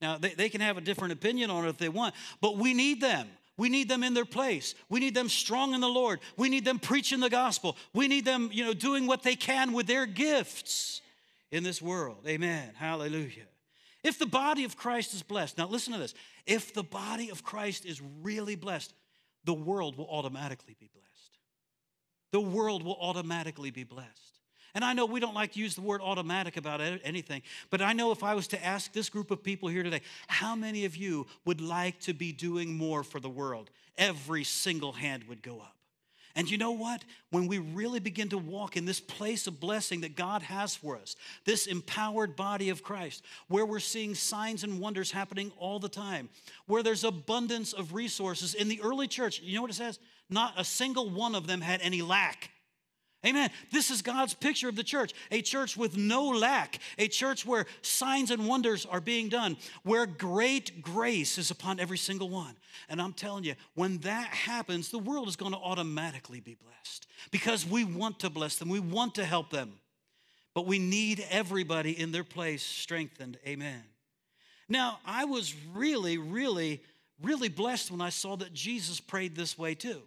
[0.00, 2.74] Now, they, they can have a different opinion on it if they want, but we
[2.74, 3.28] need them.
[3.56, 4.74] We need them in their place.
[4.88, 6.20] We need them strong in the Lord.
[6.38, 7.76] We need them preaching the gospel.
[7.92, 11.02] We need them, you know, doing what they can with their gifts
[11.52, 12.24] in this world.
[12.26, 12.70] Amen.
[12.74, 13.44] Hallelujah.
[14.02, 16.14] If the body of Christ is blessed, now listen to this.
[16.46, 18.94] If the body of Christ is really blessed,
[19.44, 21.38] the world will automatically be blessed.
[22.32, 24.29] The world will automatically be blessed.
[24.74, 27.92] And I know we don't like to use the word automatic about anything, but I
[27.92, 30.96] know if I was to ask this group of people here today, how many of
[30.96, 33.70] you would like to be doing more for the world?
[33.98, 35.76] Every single hand would go up.
[36.36, 37.04] And you know what?
[37.30, 40.96] When we really begin to walk in this place of blessing that God has for
[40.96, 45.88] us, this empowered body of Christ, where we're seeing signs and wonders happening all the
[45.88, 46.28] time,
[46.66, 48.54] where there's abundance of resources.
[48.54, 49.98] In the early church, you know what it says?
[50.28, 52.50] Not a single one of them had any lack.
[53.26, 53.50] Amen.
[53.70, 57.66] This is God's picture of the church a church with no lack, a church where
[57.82, 62.56] signs and wonders are being done, where great grace is upon every single one.
[62.88, 67.06] And I'm telling you, when that happens, the world is going to automatically be blessed
[67.30, 69.74] because we want to bless them, we want to help them.
[70.54, 73.38] But we need everybody in their place strengthened.
[73.46, 73.82] Amen.
[74.68, 76.82] Now, I was really, really,
[77.22, 80.02] really blessed when I saw that Jesus prayed this way too.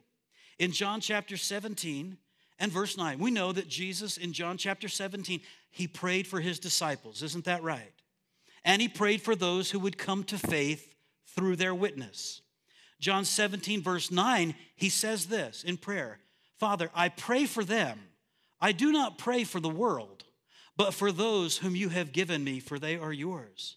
[0.59, 2.17] In John chapter 17,
[2.63, 3.19] and verse 9.
[3.19, 7.21] We know that Jesus in John chapter 17, he prayed for his disciples.
[7.21, 7.91] Isn't that right?
[8.63, 10.95] And he prayed for those who would come to faith
[11.35, 12.41] through their witness.
[13.01, 16.19] John 17, verse 9, he says this in prayer
[16.57, 17.99] Father, I pray for them.
[18.61, 20.23] I do not pray for the world,
[20.77, 23.75] but for those whom you have given me, for they are yours.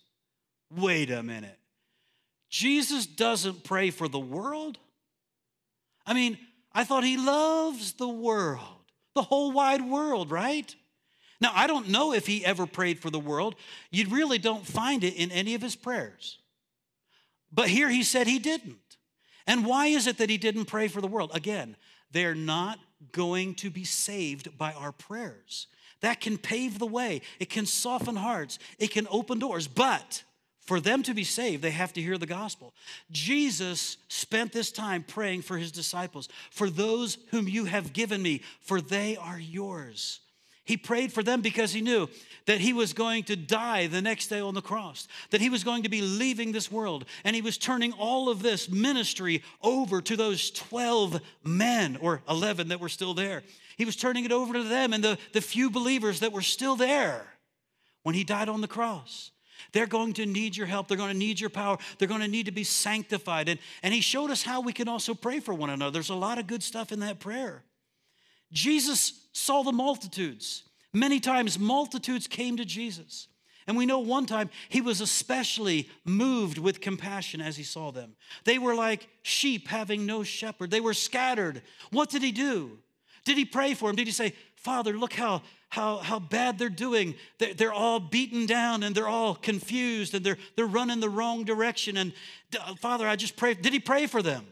[0.70, 1.58] Wait a minute.
[2.50, 4.78] Jesus doesn't pray for the world?
[6.06, 6.38] I mean,
[6.72, 8.75] I thought he loves the world
[9.16, 10.72] the whole wide world, right?
[11.40, 13.56] Now, I don't know if he ever prayed for the world.
[13.90, 16.38] You really don't find it in any of his prayers.
[17.52, 18.78] But here he said he didn't.
[19.46, 21.30] And why is it that he didn't pray for the world?
[21.34, 21.76] Again,
[22.10, 22.78] they're not
[23.12, 25.66] going to be saved by our prayers.
[26.00, 29.66] That can pave the way, it can soften hearts, it can open doors.
[29.66, 30.22] But
[30.66, 32.74] for them to be saved, they have to hear the gospel.
[33.10, 38.42] Jesus spent this time praying for his disciples, for those whom you have given me,
[38.60, 40.20] for they are yours.
[40.64, 42.08] He prayed for them because he knew
[42.46, 45.62] that he was going to die the next day on the cross, that he was
[45.62, 50.00] going to be leaving this world, and he was turning all of this ministry over
[50.02, 53.44] to those 12 men or 11 that were still there.
[53.76, 56.74] He was turning it over to them and the, the few believers that were still
[56.74, 57.24] there
[58.02, 59.30] when he died on the cross.
[59.72, 60.88] They're going to need your help.
[60.88, 61.78] They're going to need your power.
[61.98, 63.48] They're going to need to be sanctified.
[63.48, 65.92] And, and he showed us how we can also pray for one another.
[65.92, 67.64] There's a lot of good stuff in that prayer.
[68.52, 70.64] Jesus saw the multitudes.
[70.92, 73.28] Many times, multitudes came to Jesus.
[73.66, 78.14] And we know one time he was especially moved with compassion as he saw them.
[78.44, 81.62] They were like sheep having no shepherd, they were scattered.
[81.90, 82.78] What did he do?
[83.24, 83.96] Did he pray for them?
[83.96, 87.14] Did he say, Father, look how how, how bad they're doing.
[87.38, 91.96] They're, all beaten down and they're all confused and they're, they're running the wrong direction.
[91.96, 92.12] And
[92.58, 93.54] uh, Father, I just pray.
[93.54, 94.46] Did he pray for them?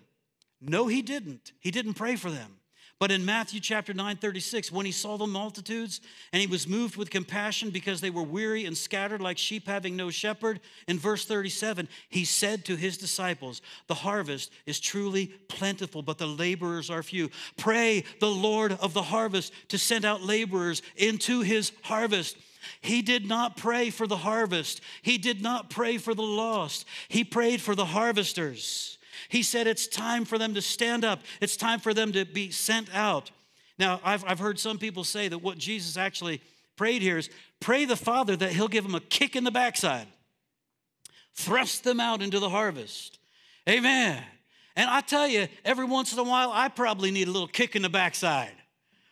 [0.61, 1.53] No, he didn't.
[1.61, 2.57] He didn't pray for them.
[3.01, 6.01] But in Matthew chapter 9, 36, when he saw the multitudes
[6.32, 9.97] and he was moved with compassion because they were weary and scattered like sheep having
[9.97, 16.03] no shepherd, in verse 37, he said to his disciples, The harvest is truly plentiful,
[16.03, 17.30] but the laborers are few.
[17.57, 22.36] Pray the Lord of the harvest to send out laborers into his harvest.
[22.80, 24.80] He did not pray for the harvest.
[25.03, 26.86] He did not pray for the lost.
[27.09, 28.99] He prayed for the harvesters.
[29.29, 32.51] He said it's time for them to stand up, it's time for them to be
[32.51, 33.31] sent out.
[33.79, 36.41] Now, I've, I've heard some people say that what Jesus actually
[36.77, 37.29] prayed here is
[37.61, 40.07] pray the Father that He'll give them a kick in the backside,
[41.35, 43.19] thrust them out into the harvest.
[43.69, 44.23] Amen.
[44.77, 47.77] And I tell you, every once in a while, I probably need a little kick
[47.77, 48.53] in the backside.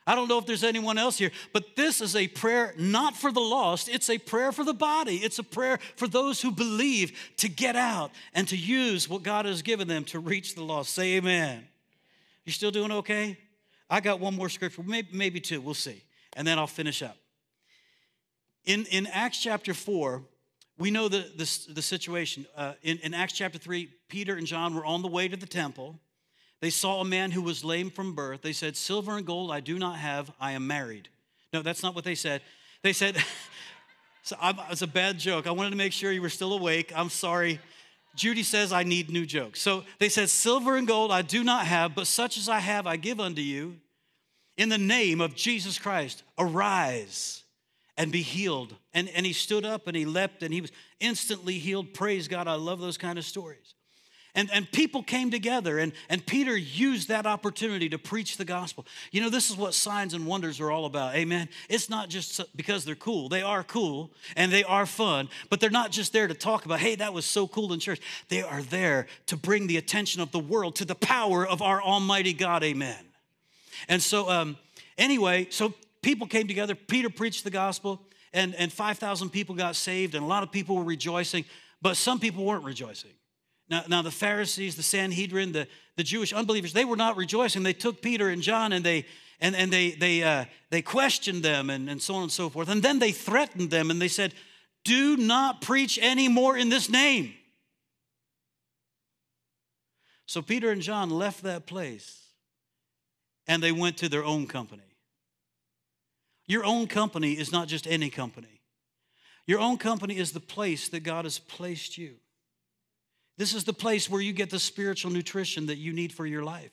[0.06, 3.30] I don't know if there's anyone else here, but this is a prayer not for
[3.30, 5.16] the lost, it's a prayer for the body.
[5.16, 9.46] It's a prayer for those who believe to get out and to use what God
[9.46, 10.92] has given them to reach the lost.
[10.92, 11.66] Say amen.
[12.44, 13.38] You still doing okay?
[13.88, 16.02] I got one more scripture, maybe, maybe two, we'll see,
[16.34, 17.16] and then I'll finish up.
[18.64, 20.22] In, in Acts chapter 4,
[20.78, 22.46] we know the, the, the situation.
[22.56, 25.46] Uh, in, in Acts chapter 3, Peter and John were on the way to the
[25.46, 26.00] temple.
[26.62, 28.42] They saw a man who was lame from birth.
[28.42, 31.08] They said, Silver and gold I do not have, I am married.
[31.52, 32.40] No, that's not what they said.
[32.82, 33.16] They said,
[34.22, 34.36] so
[34.70, 35.48] it's a bad joke.
[35.48, 36.92] I wanted to make sure you were still awake.
[36.94, 37.58] I'm sorry.
[38.14, 39.60] Judy says I need new jokes.
[39.60, 42.86] So they said, Silver and gold I do not have, but such as I have
[42.86, 43.78] I give unto you.
[44.56, 47.42] In the name of Jesus Christ, arise
[47.96, 48.76] and be healed.
[48.94, 51.92] And, and he stood up and he leapt and he was instantly healed.
[51.92, 52.46] Praise God.
[52.46, 53.74] I love those kind of stories.
[54.34, 58.86] And, and people came together, and, and Peter used that opportunity to preach the gospel.
[59.10, 61.14] You know, this is what signs and wonders are all about.
[61.14, 61.50] Amen.
[61.68, 65.68] It's not just because they're cool, they are cool and they are fun, but they're
[65.68, 68.00] not just there to talk about, hey, that was so cool in church.
[68.30, 71.82] They are there to bring the attention of the world to the power of our
[71.82, 72.64] Almighty God.
[72.64, 73.04] Amen.
[73.86, 74.56] And so, um,
[74.96, 76.74] anyway, so people came together.
[76.74, 78.00] Peter preached the gospel,
[78.32, 81.44] and, and 5,000 people got saved, and a lot of people were rejoicing,
[81.82, 83.10] but some people weren't rejoicing.
[83.72, 85.66] Now, now the Pharisees, the Sanhedrin, the,
[85.96, 87.62] the Jewish unbelievers, they were not rejoicing.
[87.62, 89.06] They took Peter and John and they
[89.40, 92.68] and, and they they uh, they questioned them and, and so on and so forth.
[92.68, 94.34] And then they threatened them and they said,
[94.84, 97.32] Do not preach anymore in this name.
[100.26, 102.26] So Peter and John left that place
[103.46, 104.82] and they went to their own company.
[106.46, 108.60] Your own company is not just any company.
[109.46, 112.16] Your own company is the place that God has placed you.
[113.38, 116.44] This is the place where you get the spiritual nutrition that you need for your
[116.44, 116.70] life.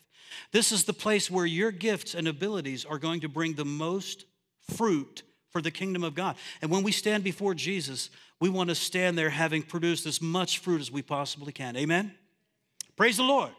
[0.52, 4.26] This is the place where your gifts and abilities are going to bring the most
[4.76, 6.36] fruit for the kingdom of God.
[6.62, 10.60] And when we stand before Jesus, we want to stand there having produced as much
[10.60, 11.76] fruit as we possibly can.
[11.76, 12.14] Amen?
[12.96, 13.52] Praise the Lord.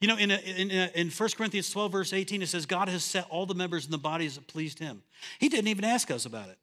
[0.00, 2.88] You know, in, a, in, a, in 1 Corinthians 12, verse 18, it says, God
[2.88, 5.02] has set all the members in the body as it pleased him.
[5.38, 6.58] He didn't even ask us about it.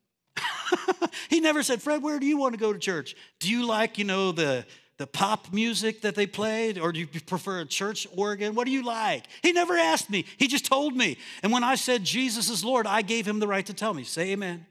[1.29, 3.15] he never said, Fred, where do you want to go to church?
[3.39, 4.65] Do you like, you know, the,
[4.97, 8.55] the pop music that they played, or do you prefer a church organ?
[8.55, 9.25] What do you like?
[9.41, 11.17] He never asked me, he just told me.
[11.41, 14.03] And when I said Jesus is Lord, I gave him the right to tell me.
[14.03, 14.65] Say amen.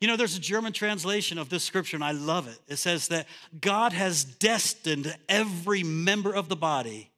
[0.00, 2.58] You know, there's a German translation of this scripture, and I love it.
[2.68, 3.26] It says that
[3.60, 7.10] God has destined every member of the body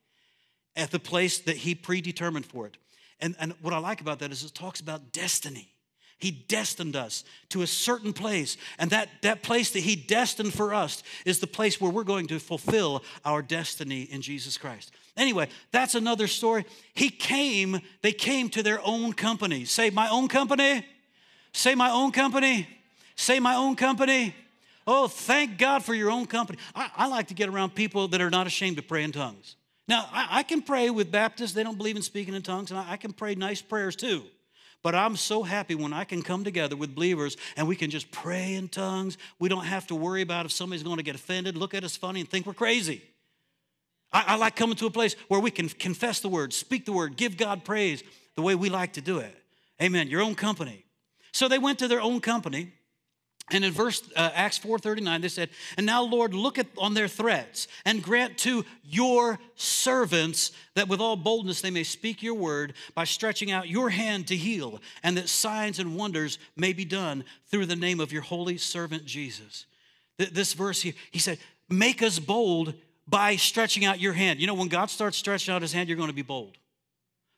[0.75, 2.77] at the place that he predetermined for it.
[3.19, 5.73] And, and what I like about that is it talks about destiny.
[6.19, 8.57] He destined us to a certain place.
[8.79, 12.27] And that, that place that He destined for us is the place where we're going
[12.27, 14.91] to fulfill our destiny in Jesus Christ.
[15.15, 16.65] Anyway, that's another story.
[16.93, 19.65] He came, they came to their own company.
[19.65, 20.85] Say, my own company.
[21.53, 22.67] Say, my own company.
[23.15, 24.35] Say, my own company.
[24.87, 26.57] Oh, thank God for your own company.
[26.73, 29.55] I, I like to get around people that are not ashamed to pray in tongues.
[29.87, 32.79] Now, I, I can pray with Baptists, they don't believe in speaking in tongues, and
[32.79, 34.23] I, I can pray nice prayers too.
[34.83, 38.11] But I'm so happy when I can come together with believers and we can just
[38.11, 39.17] pray in tongues.
[39.39, 41.97] We don't have to worry about if somebody's going to get offended, look at us
[41.97, 43.01] funny, and think we're crazy.
[44.11, 46.93] I, I like coming to a place where we can confess the word, speak the
[46.93, 48.03] word, give God praise
[48.35, 49.35] the way we like to do it.
[49.81, 50.07] Amen.
[50.07, 50.85] Your own company.
[51.33, 52.73] So they went to their own company
[53.49, 57.07] and in verse uh, Acts 4:39 they said, "And now Lord, look at on their
[57.07, 62.73] threats and grant to your servants that with all boldness they may speak your word
[62.93, 67.23] by stretching out your hand to heal, and that signs and wonders may be done
[67.49, 69.65] through the name of your holy servant Jesus."
[70.17, 72.73] This verse here, he said, "Make us bold
[73.07, 75.97] by stretching out your hand." You know, when God starts stretching out his hand, you're
[75.97, 76.57] going to be bold.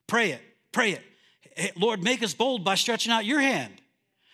[0.08, 0.42] Pray it.
[0.72, 1.04] Pray it.
[1.56, 3.80] Hey, Lord, make us bold by stretching out your hand.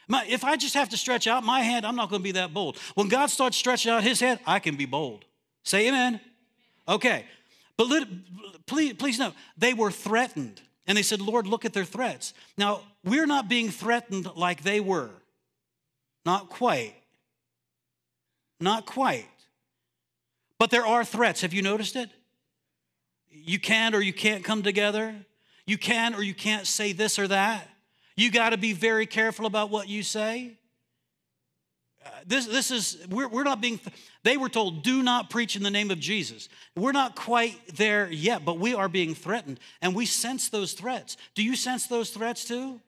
[0.07, 2.33] My, if I just have to stretch out my hand, I'm not going to be
[2.33, 2.77] that bold.
[2.93, 5.25] When God starts stretching out his hand, I can be bold.
[5.63, 6.19] Say amen.
[6.87, 7.25] Okay.
[7.77, 8.07] But let,
[8.65, 10.61] please, please note, they were threatened.
[10.87, 12.33] And they said, Lord, look at their threats.
[12.57, 15.09] Now, we're not being threatened like they were.
[16.25, 16.93] Not quite.
[18.59, 19.27] Not quite.
[20.59, 21.41] But there are threats.
[21.41, 22.09] Have you noticed it?
[23.29, 25.15] You can or you can't come together.
[25.65, 27.67] You can or you can't say this or that.
[28.17, 30.57] You got to be very careful about what you say.
[32.05, 33.79] Uh, this, this is, we're, we're not being,
[34.23, 36.49] they were told, do not preach in the name of Jesus.
[36.75, 41.17] We're not quite there yet, but we are being threatened, and we sense those threats.
[41.33, 42.79] Do you sense those threats too?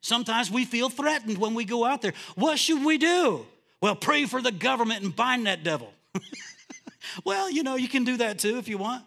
[0.00, 2.14] Sometimes we feel threatened when we go out there.
[2.34, 3.46] What should we do?
[3.80, 5.92] Well, pray for the government and bind that devil.
[7.24, 9.04] well, you know, you can do that too if you want.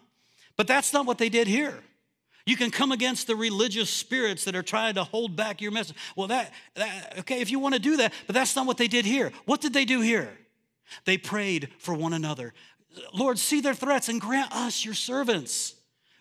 [0.56, 1.78] But that's not what they did here.
[2.44, 5.96] You can come against the religious spirits that are trying to hold back your message.
[6.16, 8.88] Well, that, that okay, if you want to do that, but that's not what they
[8.88, 9.32] did here.
[9.44, 10.30] What did they do here?
[11.04, 12.52] They prayed for one another.
[13.14, 15.74] Lord, see their threats and grant us, your servants.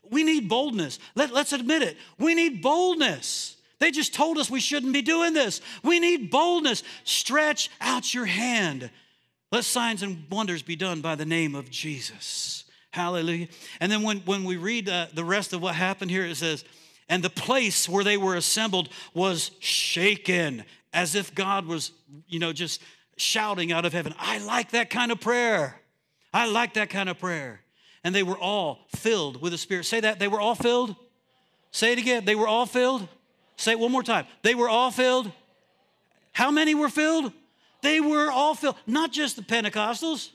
[0.10, 1.00] We need boldness.
[1.16, 1.98] Let, let's admit it.
[2.18, 3.58] We need boldness.
[3.80, 5.60] They just told us we shouldn't be doing this.
[5.84, 6.84] We need boldness.
[7.04, 8.92] Stretch out your hand.
[9.52, 12.64] Let signs and wonders be done by the name of Jesus.
[12.92, 13.48] Hallelujah.
[13.80, 16.66] And then when, when we read uh, the rest of what happened here, it says,
[17.08, 20.64] and the place where they were assembled was shaken
[20.94, 21.92] as if God was,
[22.28, 22.82] you know, just
[23.18, 24.14] shouting out of heaven.
[24.20, 25.80] I like that kind of prayer.
[26.34, 27.62] I like that kind of prayer.
[28.04, 29.86] And they were all filled with the Spirit.
[29.86, 30.20] Say that.
[30.20, 30.96] They were all filled.
[31.72, 32.26] Say it again.
[32.26, 33.08] They were all filled.
[33.58, 34.26] Say it one more time.
[34.42, 35.32] They were all filled.
[36.34, 37.32] How many were filled?
[37.82, 38.76] They were all filled.
[38.88, 40.32] Not just the Pentecostals,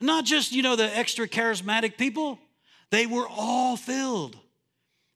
[0.00, 2.38] not just, you know, the extra charismatic people.
[2.90, 4.36] They were all filled.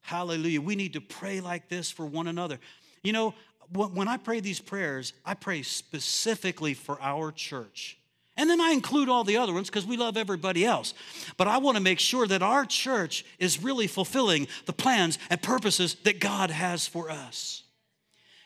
[0.01, 0.61] Hallelujah.
[0.61, 2.59] We need to pray like this for one another.
[3.03, 3.35] You know,
[3.73, 7.99] when I pray these prayers, I pray specifically for our church.
[8.37, 10.95] And then I include all the other ones because we love everybody else.
[11.37, 15.43] But I want to make sure that our church is really fulfilling the plans and
[15.43, 17.65] purposes that God has for us.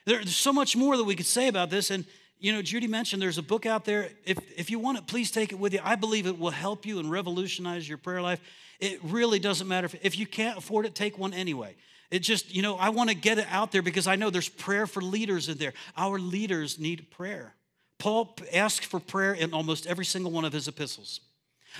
[0.06, 1.90] There's so much more that we could say about this.
[1.90, 2.06] And,
[2.42, 4.10] you know, Judy mentioned there's a book out there.
[4.24, 5.80] If, if you want it, please take it with you.
[5.82, 8.40] I believe it will help you and revolutionize your prayer life.
[8.80, 9.84] It really doesn't matter.
[9.84, 11.76] If, if you can't afford it, take one anyway.
[12.10, 14.48] It just, you know, I want to get it out there because I know there's
[14.48, 15.72] prayer for leaders in there.
[15.96, 17.54] Our leaders need prayer.
[17.98, 21.20] Paul asked for prayer in almost every single one of his epistles.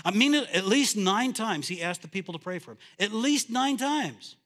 [0.05, 2.79] I mean, at least nine times he asked the people to pray for him.
[3.01, 4.37] At least nine times.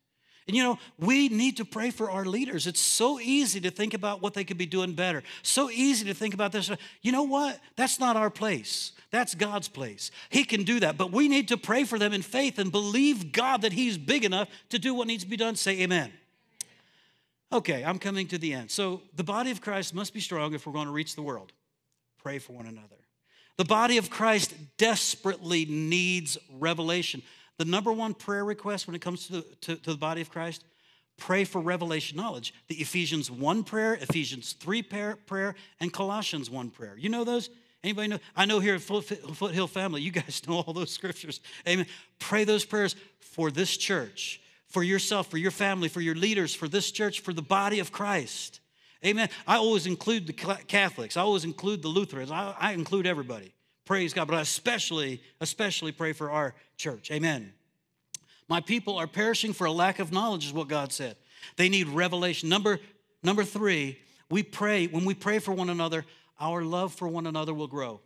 [0.46, 2.66] And you know, we need to pray for our leaders.
[2.66, 5.24] It's so easy to think about what they could be doing better.
[5.42, 6.70] So easy to think about this.
[7.02, 7.58] You know what?
[7.74, 8.92] That's not our place.
[9.10, 10.10] That's God's place.
[10.30, 10.96] He can do that.
[10.96, 14.24] But we need to pray for them in faith and believe God that He's big
[14.24, 15.56] enough to do what needs to be done.
[15.56, 16.12] Say amen.
[17.52, 18.70] Okay, I'm coming to the end.
[18.70, 21.52] So the body of Christ must be strong if we're going to reach the world
[22.26, 22.96] pray for one another.
[23.56, 27.22] The body of Christ desperately needs revelation.
[27.58, 30.30] The number one prayer request when it comes to the, to, to the body of
[30.30, 30.64] Christ
[31.16, 32.54] pray for revelation knowledge.
[32.68, 36.94] The Ephesians 1 prayer, Ephesians 3 prayer, prayer, and Colossians 1 prayer.
[36.98, 37.50] You know those?
[37.82, 38.18] Anybody know?
[38.34, 41.40] I know here at Foothill Family, you guys know all those scriptures.
[41.68, 41.86] Amen.
[42.18, 46.68] Pray those prayers for this church, for yourself, for your family, for your leaders, for
[46.68, 48.60] this church, for the body of Christ.
[49.04, 49.28] Amen.
[49.46, 51.16] I always include the Catholics.
[51.16, 52.30] I always include the Lutherans.
[52.30, 53.54] I, I include everybody.
[53.86, 54.28] Praise God.
[54.28, 57.10] But I especially, especially pray for our church.
[57.10, 57.54] Amen.
[58.48, 61.16] My people are perishing for a lack of knowledge, is what God said.
[61.56, 62.48] They need revelation.
[62.48, 62.78] Number,
[63.22, 63.98] number three,
[64.28, 66.04] we pray, when we pray for one another,
[66.38, 68.00] our love for one another will grow.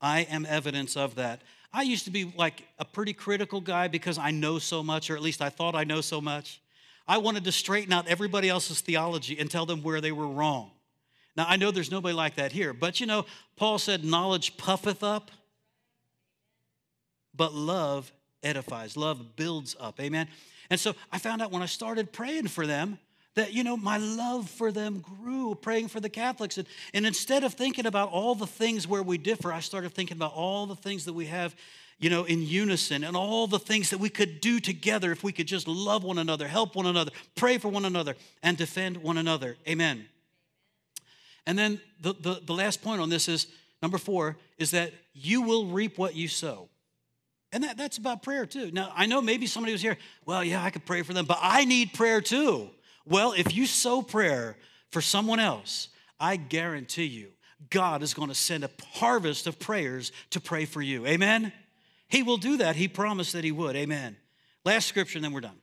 [0.00, 1.40] I am evidence of that.
[1.72, 5.16] I used to be like a pretty critical guy because I know so much, or
[5.16, 6.60] at least I thought I know so much.
[7.08, 10.70] I wanted to straighten out everybody else's theology and tell them where they were wrong.
[11.36, 13.24] Now, I know there's nobody like that here, but you know,
[13.56, 15.30] Paul said, Knowledge puffeth up,
[17.34, 18.96] but love edifies.
[18.96, 20.00] Love builds up.
[20.00, 20.28] Amen.
[20.70, 22.98] And so I found out when I started praying for them
[23.34, 26.58] that, you know, my love for them grew, praying for the Catholics.
[26.58, 30.16] And, and instead of thinking about all the things where we differ, I started thinking
[30.16, 31.54] about all the things that we have
[31.98, 35.30] you know, in unison and all the things that we could do together if we
[35.30, 39.18] could just love one another, help one another, pray for one another, and defend one
[39.18, 39.56] another.
[39.68, 40.06] Amen.
[41.46, 43.46] And then the, the, the last point on this is
[43.82, 46.68] number four is that you will reap what you sow.
[47.52, 48.70] And that, that's about prayer too.
[48.72, 51.38] Now, I know maybe somebody was here, well, yeah, I could pray for them, but
[51.40, 52.70] I need prayer too.
[53.04, 54.56] Well, if you sow prayer
[54.90, 55.88] for someone else,
[56.18, 57.32] I guarantee you,
[57.68, 61.06] God is going to send a harvest of prayers to pray for you.
[61.06, 61.52] Amen?
[62.08, 62.76] He will do that.
[62.76, 63.76] He promised that he would.
[63.76, 64.16] Amen.
[64.64, 65.58] Last scripture, and then we're done.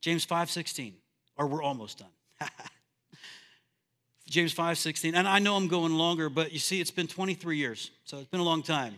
[0.00, 0.94] James 5 16,
[1.36, 2.50] or we're almost done.
[4.28, 5.14] James 5 16.
[5.14, 8.28] And I know I'm going longer, but you see, it's been 23 years, so it's
[8.28, 8.94] been a long time.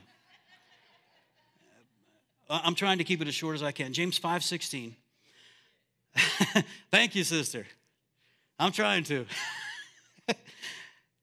[2.49, 3.93] Uh, I'm trying to keep it as short as I can.
[3.93, 4.97] James 5 16.
[6.91, 7.67] Thank you, sister.
[8.59, 9.27] I'm trying to.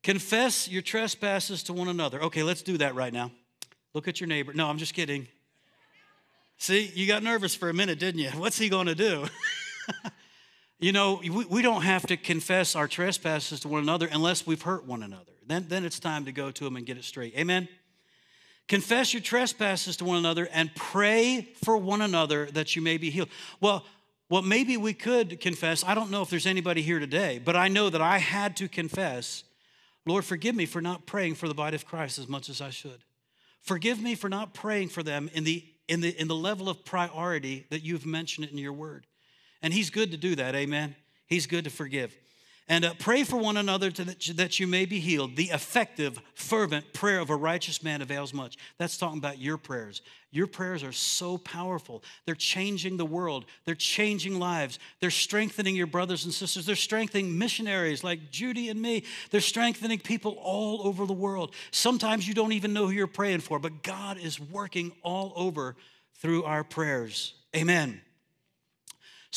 [0.04, 2.22] Confess your trespasses to one another.
[2.24, 3.30] Okay, let's do that right now.
[3.94, 4.54] Look at your neighbor.
[4.54, 5.28] No, I'm just kidding.
[6.58, 8.30] See, you got nervous for a minute, didn't you?
[8.38, 9.26] What's he going to do?
[10.80, 14.62] You know, we, we don't have to confess our trespasses to one another unless we've
[14.62, 15.32] hurt one another.
[15.46, 17.36] Then, then it's time to go to them and get it straight.
[17.38, 17.68] Amen?
[18.68, 23.10] Confess your trespasses to one another and pray for one another that you may be
[23.10, 23.30] healed.
[23.62, 23.86] Well,
[24.30, 25.86] well, maybe we could confess.
[25.86, 28.68] I don't know if there's anybody here today, but I know that I had to
[28.68, 29.44] confess
[30.08, 32.70] Lord, forgive me for not praying for the body of Christ as much as I
[32.70, 33.04] should.
[33.62, 36.86] Forgive me for not praying for them in the, in the, in the level of
[36.86, 39.06] priority that you've mentioned it in your word.
[39.62, 40.96] And He's good to do that, amen?
[41.28, 42.16] He's good to forgive.
[42.70, 45.38] And uh, pray for one another that, that you may be healed.
[45.38, 48.58] The effective, fervent prayer of a righteous man avails much.
[48.78, 50.02] That's talking about your prayers.
[50.32, 52.04] Your prayers are so powerful.
[52.26, 57.38] They're changing the world, they're changing lives, they're strengthening your brothers and sisters, they're strengthening
[57.38, 61.56] missionaries like Judy and me, they're strengthening people all over the world.
[61.72, 65.78] Sometimes you don't even know who you're praying for, but God is working all over
[66.16, 67.34] through our prayers.
[67.56, 68.02] Amen.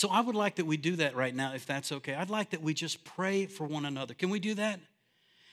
[0.01, 2.15] So I would like that we do that right now, if that's okay.
[2.15, 4.15] I'd like that we just pray for one another.
[4.15, 4.81] Can we do that?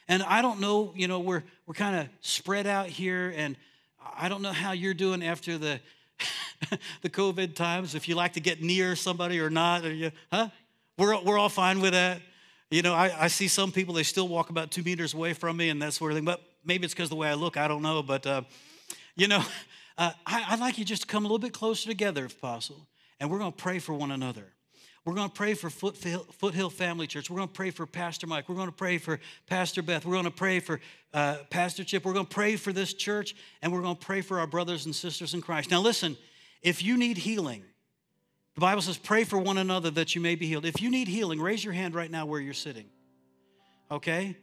[0.08, 3.58] And I don't know, you know, we're we're kind of spread out here, and
[4.18, 5.82] I don't know how you're doing after the
[7.02, 7.94] the COVID times.
[7.94, 10.48] If you like to get near somebody or not, or you, huh?
[10.98, 12.22] We're we're all fine with that.
[12.72, 15.58] You know, I, I see some people they still walk about two meters away from
[15.58, 16.24] me and that sort of thing.
[16.24, 17.58] But maybe it's because the way I look.
[17.58, 18.02] I don't know.
[18.02, 18.44] But uh,
[19.18, 19.44] you know,
[19.98, 22.88] uh, I, I'd like you just to come a little bit closer together if possible
[23.20, 24.54] and we're going to pray for one another.
[25.06, 27.30] We're going to pray for Foothill Family Church.
[27.30, 28.50] We're going to pray for Pastor Mike.
[28.50, 30.06] We're going to pray for Pastor Beth.
[30.06, 30.82] We're going to pray for
[31.14, 32.04] uh, Pastor Chip.
[32.04, 34.86] We're going to pray for this church, and we're going to pray for our brothers
[34.86, 35.72] and sisters in Christ.
[35.72, 36.18] Now, listen,
[36.62, 37.64] if you need healing,
[38.56, 40.66] the Bible says, pray for one another that you may be healed.
[40.66, 42.88] If you need healing, raise your hand right now where you're sitting.
[43.90, 44.36] Okay?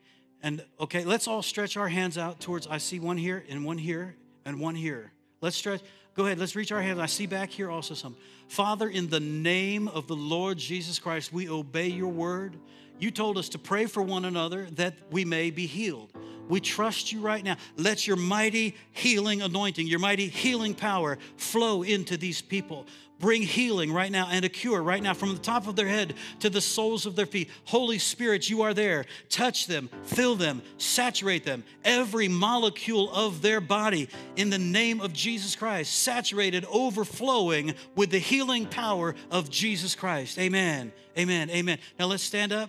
[0.42, 3.76] And okay, let's all stretch our hands out towards, I see one here and one
[3.76, 5.12] here and one here.
[5.40, 5.82] Let's stretch.
[6.14, 7.00] Go ahead, let's reach our hands.
[7.00, 8.16] I see back here also some.
[8.46, 12.56] Father, in the name of the Lord Jesus Christ, we obey your word.
[13.00, 16.12] You told us to pray for one another that we may be healed.
[16.48, 17.56] We trust you right now.
[17.76, 22.86] Let your mighty healing anointing, your mighty healing power flow into these people.
[23.20, 26.14] Bring healing right now and a cure right now from the top of their head
[26.40, 27.48] to the soles of their feet.
[27.64, 29.06] Holy Spirit, you are there.
[29.30, 35.12] Touch them, fill them, saturate them, every molecule of their body in the name of
[35.12, 40.38] Jesus Christ, saturated, overflowing with the healing power of Jesus Christ.
[40.38, 40.92] Amen.
[41.16, 41.50] Amen.
[41.50, 41.78] Amen.
[41.98, 42.68] Now let's stand up.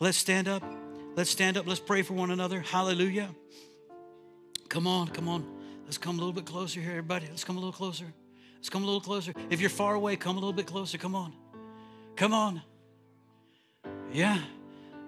[0.00, 0.83] Let's stand up.
[1.16, 1.66] Let's stand up.
[1.66, 2.60] Let's pray for one another.
[2.60, 3.30] Hallelujah.
[4.68, 5.46] Come on, come on.
[5.84, 7.26] Let's come a little bit closer here, everybody.
[7.28, 8.06] Let's come a little closer.
[8.56, 9.32] Let's come a little closer.
[9.50, 10.98] If you're far away, come a little bit closer.
[10.98, 11.32] Come on.
[12.16, 12.62] Come on.
[14.12, 14.38] Yeah.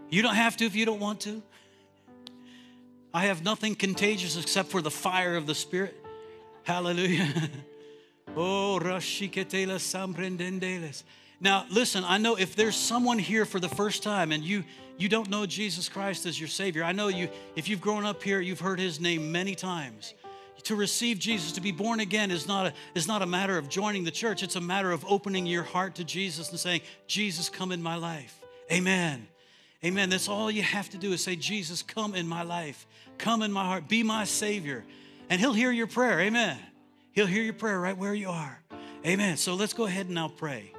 [0.09, 1.43] You don't have to if you don't want to.
[3.13, 5.97] I have nothing contagious except for the fire of the Spirit.
[6.63, 7.33] Hallelujah.
[8.37, 8.79] oh.
[11.41, 14.65] Now, listen, I know if there's someone here for the first time and you
[14.99, 18.23] you don't know Jesus Christ as your Savior, I know you, if you've grown up
[18.23, 20.15] here, you've heard His name many times
[20.67, 23.69] to receive Jesus, to be born again, is not, a, is not a matter of
[23.69, 24.43] joining the church.
[24.43, 27.95] It's a matter of opening your heart to Jesus and saying, Jesus, come in my
[27.95, 28.37] life.
[28.73, 29.29] Amen.
[29.85, 30.11] Amen.
[30.11, 32.85] That's all you have to do is say, Jesus, come in my life.
[33.17, 33.89] Come in my heart.
[33.89, 34.85] Be my Savior.
[35.31, 36.21] And He'll hear your prayer.
[36.21, 36.59] Amen.
[37.13, 38.61] He'll hear your prayer right where you are.
[39.07, 39.37] Amen.
[39.37, 40.73] So let's go ahead and now pray.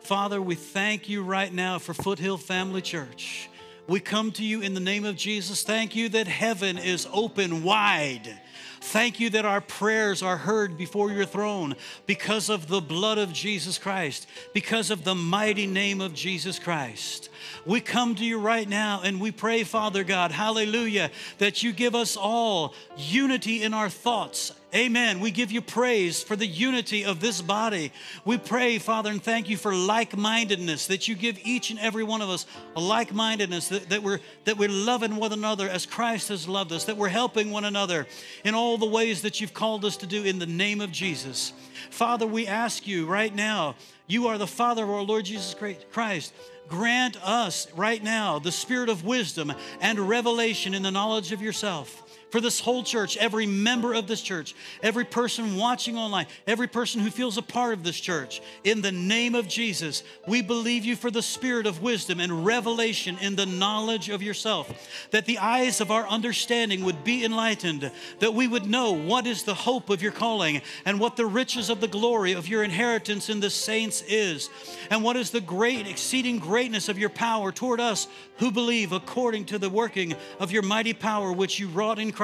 [0.00, 3.48] Father, we thank you right now for Foothill Family Church.
[3.86, 5.62] We come to you in the name of Jesus.
[5.62, 8.40] Thank you that heaven is open wide
[8.80, 13.32] Thank you that our prayers are heard before your throne because of the blood of
[13.32, 17.28] Jesus Christ, because of the mighty name of Jesus Christ.
[17.66, 21.94] We come to you right now and we pray, Father God, hallelujah, that you give
[21.94, 25.18] us all unity in our thoughts Amen.
[25.18, 27.92] We give you praise for the unity of this body.
[28.24, 32.04] We pray, Father, and thank you for like mindedness, that you give each and every
[32.04, 35.86] one of us a like mindedness, that, that, we're, that we're loving one another as
[35.86, 38.06] Christ has loved us, that we're helping one another
[38.44, 41.52] in all the ways that you've called us to do in the name of Jesus.
[41.90, 43.74] Father, we ask you right now,
[44.06, 45.54] you are the Father of our Lord Jesus
[45.90, 46.32] Christ.
[46.68, 52.04] Grant us right now the spirit of wisdom and revelation in the knowledge of yourself.
[52.30, 57.00] For this whole church, every member of this church, every person watching online, every person
[57.00, 58.40] who feels a part of this church.
[58.64, 63.18] In the name of Jesus, we believe you for the spirit of wisdom and revelation
[63.20, 67.90] in the knowledge of yourself, that the eyes of our understanding would be enlightened,
[68.20, 71.68] that we would know what is the hope of your calling and what the riches
[71.68, 74.50] of the glory of your inheritance in the saints is,
[74.90, 78.06] and what is the great, exceeding greatness of your power toward us
[78.38, 82.19] who believe according to the working of your mighty power which you wrought in Christ.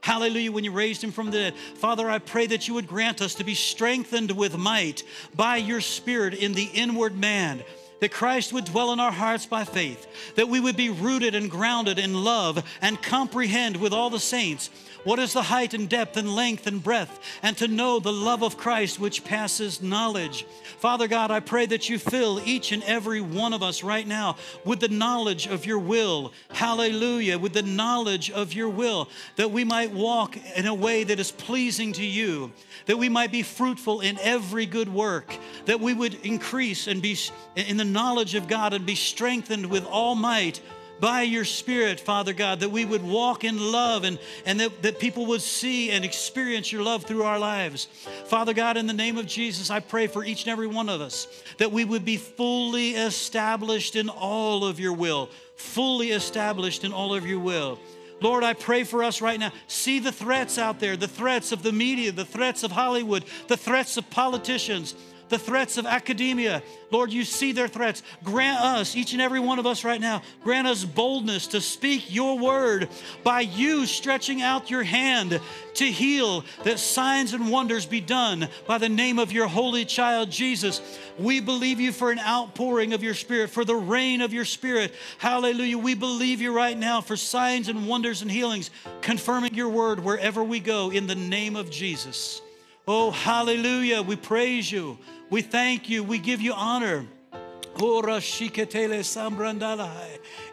[0.00, 1.54] Hallelujah, when you raised him from the dead.
[1.54, 5.04] Father, I pray that you would grant us to be strengthened with might
[5.36, 7.62] by your Spirit in the inward man
[8.02, 11.48] that Christ would dwell in our hearts by faith, that we would be rooted and
[11.48, 14.70] grounded in love and comprehend with all the saints
[15.04, 18.42] what is the height and depth and length and breadth, and to know the love
[18.42, 20.44] of Christ which passes knowledge.
[20.78, 24.36] Father God, I pray that you fill each and every one of us right now
[24.64, 26.32] with the knowledge of your will.
[26.50, 27.38] Hallelujah.
[27.38, 31.32] With the knowledge of your will, that we might walk in a way that is
[31.32, 32.52] pleasing to you,
[32.86, 37.16] that we might be fruitful in every good work, that we would increase and be
[37.56, 40.60] in the knowledge of God and be strengthened with all might
[41.02, 45.00] by your Spirit, Father God, that we would walk in love and, and that, that
[45.00, 47.86] people would see and experience your love through our lives.
[48.26, 51.00] Father God, in the name of Jesus, I pray for each and every one of
[51.00, 51.26] us
[51.58, 57.12] that we would be fully established in all of your will, fully established in all
[57.12, 57.80] of your will.
[58.20, 59.50] Lord, I pray for us right now.
[59.66, 63.56] See the threats out there the threats of the media, the threats of Hollywood, the
[63.56, 64.94] threats of politicians
[65.32, 66.62] the threats of academia.
[66.90, 68.02] Lord, you see their threats.
[68.22, 72.14] Grant us, each and every one of us right now, grant us boldness to speak
[72.14, 72.90] your word
[73.24, 75.40] by you stretching out your hand
[75.76, 80.30] to heal, that signs and wonders be done by the name of your holy child,
[80.30, 80.82] Jesus.
[81.18, 84.92] We believe you for an outpouring of your spirit, for the rain of your spirit.
[85.16, 85.78] Hallelujah.
[85.78, 90.44] We believe you right now for signs and wonders and healings, confirming your word wherever
[90.44, 92.42] we go in the name of Jesus.
[92.86, 94.02] Oh, hallelujah.
[94.02, 94.98] We praise you.
[95.30, 96.02] We thank you.
[96.02, 97.06] We give you honor.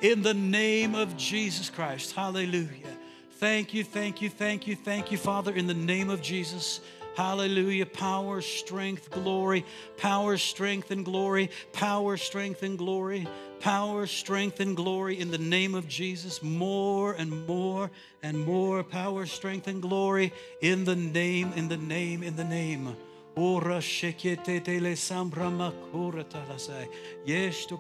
[0.01, 2.15] In the name of Jesus Christ.
[2.15, 2.67] Hallelujah.
[3.31, 6.81] Thank you, thank you, thank you, thank you, Father, in the name of Jesus.
[7.15, 7.85] Hallelujah.
[7.85, 9.65] Power, strength, glory.
[9.97, 11.49] Power, strength, and glory.
[11.73, 13.27] Power, strength, and glory.
[13.59, 16.41] Power, strength, and glory in the name of Jesus.
[16.41, 17.91] More and more
[18.23, 20.31] and more power, strength, and glory
[20.61, 22.95] in the name, in the name, in the name.
[23.35, 26.87] Ora shekete tele sambra makura talasai.
[27.25, 27.77] Yes to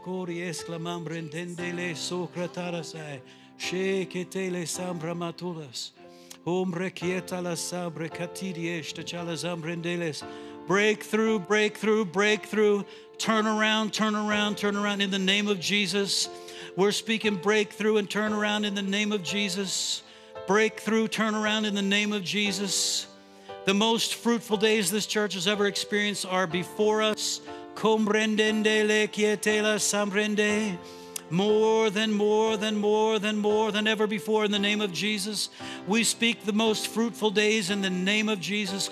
[2.49, 3.21] talasai.
[3.57, 5.15] Shekete le sambra
[6.89, 10.23] quieta la sabre catidi esta chalazam rendeles.
[10.67, 12.83] Breakthrough, breakthrough, breakthrough.
[13.19, 16.29] Turn around, turn around, turn around in the name of Jesus.
[16.77, 20.01] We're speaking breakthrough and turn around in the name of Jesus.
[20.47, 23.07] Breakthrough, turn around in the name of Jesus.
[23.65, 27.41] The most fruitful days this church has ever experienced are before us.
[27.75, 30.77] Comprendende le quietela sambrende.
[31.31, 35.49] More than, more than, more than, more than ever before in the name of Jesus.
[35.87, 38.87] We speak the most fruitful days in the name of Jesus.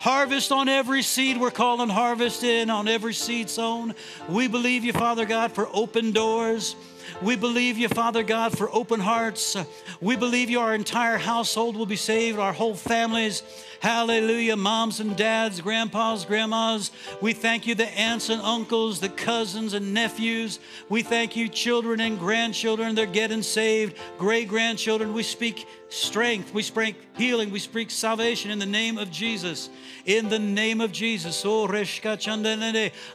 [0.00, 1.40] Harvest on every seed.
[1.40, 3.94] We're calling harvest in on every seed sown.
[4.28, 6.74] We believe you, Father God, for open doors.
[7.20, 9.56] We believe you, Father God, for open hearts.
[10.00, 13.42] We believe you, our entire household will be saved, our whole families.
[13.82, 14.54] Hallelujah.
[14.54, 16.92] Moms and dads, grandpas, grandmas.
[17.20, 20.60] We thank you, the aunts and uncles, the cousins and nephews.
[20.88, 22.94] We thank you, children and grandchildren.
[22.94, 23.98] They're getting saved.
[24.18, 25.12] Great grandchildren.
[25.12, 26.54] We speak strength.
[26.54, 27.50] We speak healing.
[27.50, 29.68] We speak salvation in the name of Jesus.
[30.04, 31.44] In the name of Jesus.
[31.44, 31.64] Oh,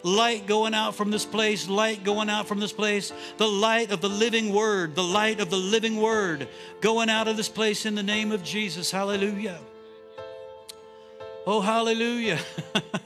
[0.03, 1.69] light going out from this place.
[1.69, 3.14] Light going out from this place.
[3.38, 4.95] The light of the living word.
[4.95, 6.49] The light of the living word
[6.81, 8.91] going out of this place in the name of Jesus.
[8.91, 9.61] Hallelujah.
[11.49, 12.40] Oh, hallelujah.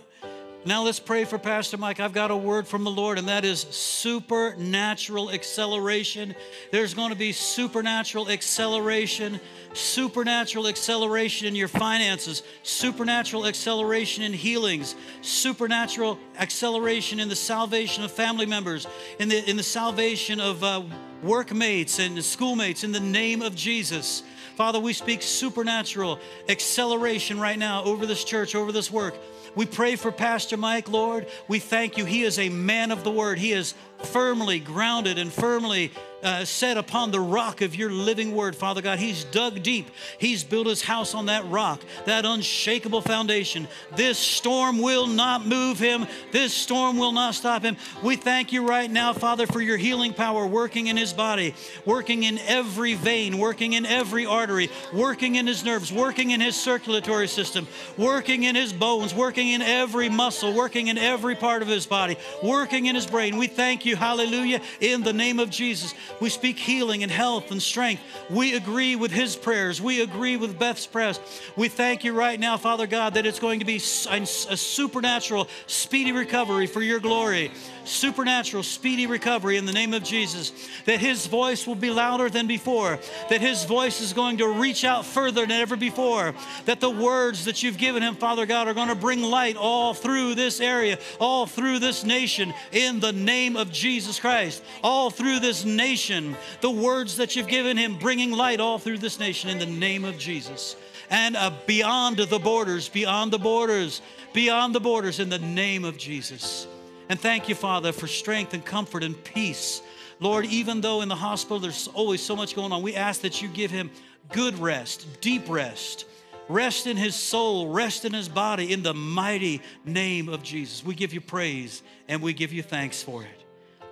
[0.63, 1.99] Now let's pray for Pastor Mike.
[1.99, 6.35] I've got a word from the Lord, and that is supernatural acceleration.
[6.69, 9.39] There's going to be supernatural acceleration,
[9.73, 18.11] supernatural acceleration in your finances, supernatural acceleration in healings, supernatural acceleration in the salvation of
[18.11, 18.85] family members,
[19.17, 20.83] in the, in the salvation of uh,
[21.23, 24.21] workmates and schoolmates, in the name of Jesus.
[24.55, 26.19] Father, we speak supernatural
[26.49, 29.15] acceleration right now over this church, over this work.
[29.55, 31.27] We pray for Pastor Mike, Lord.
[31.47, 32.05] We thank you.
[32.05, 33.37] He is a man of the word.
[33.37, 33.73] He is
[34.07, 35.91] firmly grounded and firmly
[36.23, 38.99] uh, set upon the rock of your living word, Father God.
[38.99, 39.89] He's dug deep.
[40.17, 43.67] He's built his house on that rock, that unshakable foundation.
[43.95, 46.05] This storm will not move him.
[46.31, 47.77] This storm will not stop him.
[48.03, 51.55] We thank you right now, Father, for your healing power working in his body,
[51.85, 56.55] working in every vein, working in every artery, working in his nerves, working in his
[56.55, 57.67] circulatory system,
[57.97, 62.17] working in his bones, working in every muscle, working in every part of his body,
[62.43, 63.37] working in his brain.
[63.37, 65.93] We thank you, hallelujah, in the name of Jesus.
[66.19, 68.01] We speak healing and health and strength.
[68.29, 69.81] We agree with his prayers.
[69.81, 71.19] We agree with Beth's prayers.
[71.55, 76.11] We thank you right now, Father God, that it's going to be a supernatural, speedy
[76.11, 77.51] recovery for your glory
[77.83, 80.51] supernatural, speedy recovery in the name of Jesus.
[80.85, 82.99] That his voice will be louder than before.
[83.29, 86.33] That his voice is going to reach out further than ever before.
[86.65, 89.93] That the words that you've given him, Father God, are going to bring light all
[89.93, 94.63] through this area, all through this nation, in the name of Jesus Christ.
[94.83, 99.19] All through this nation, the words that you've given him, bringing light all through this
[99.19, 100.75] nation in the name of Jesus.
[101.09, 104.01] And uh, beyond the borders, beyond the borders,
[104.33, 106.67] beyond the borders, in the name of Jesus.
[107.11, 109.81] And thank you, Father, for strength and comfort and peace.
[110.21, 113.41] Lord, even though in the hospital there's always so much going on, we ask that
[113.41, 113.91] you give him
[114.29, 116.05] good rest, deep rest,
[116.47, 120.85] rest in his soul, rest in his body, in the mighty name of Jesus.
[120.85, 123.43] We give you praise and we give you thanks for it.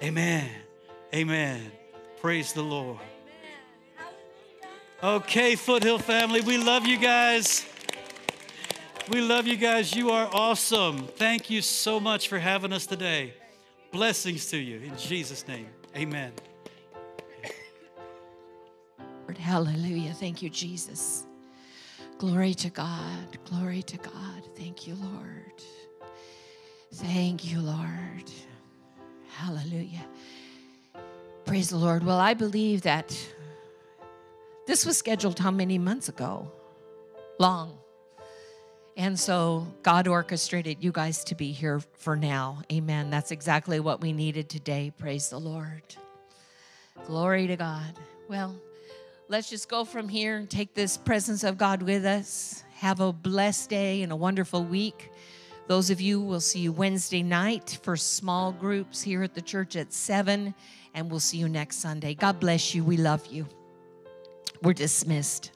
[0.02, 0.50] Amen.
[1.14, 1.74] Amen.
[2.22, 3.00] Praise the Lord.
[5.04, 7.66] Okay, Foothill family, we love you guys.
[9.10, 9.96] We love you guys.
[9.96, 11.08] You are awesome.
[11.08, 13.34] Thank you so much for having us today.
[13.92, 15.68] Blessings to you in Jesus' name.
[15.98, 16.32] Amen.
[19.40, 20.14] Hallelujah.
[20.14, 21.26] Thank you, Jesus.
[22.20, 23.40] Glory to God.
[23.46, 24.44] Glory to God.
[24.56, 25.64] Thank you, Lord.
[26.94, 28.32] Thank you, Lord.
[29.30, 30.06] Hallelujah.
[31.46, 32.04] Praise the Lord.
[32.04, 33.18] Well, I believe that
[34.68, 36.52] this was scheduled how many months ago?
[37.40, 37.76] Long.
[39.00, 42.64] And so God orchestrated you guys to be here for now.
[42.70, 43.10] Amen.
[43.10, 44.92] That's exactly what we needed today.
[44.98, 45.84] Praise the Lord.
[47.06, 47.98] Glory to God.
[48.28, 48.60] Well,
[49.30, 52.66] let's just go from here and take this presence of God with us.
[52.80, 55.14] Have a blessed day and a wonderful week.
[55.68, 59.78] Those of you, we'll see you Wednesday night for small groups here at the church
[59.78, 60.54] at 7,
[60.94, 62.16] and we'll see you next Sunday.
[62.16, 62.84] God bless you.
[62.84, 63.48] We love you.
[64.62, 65.52] We're dismissed.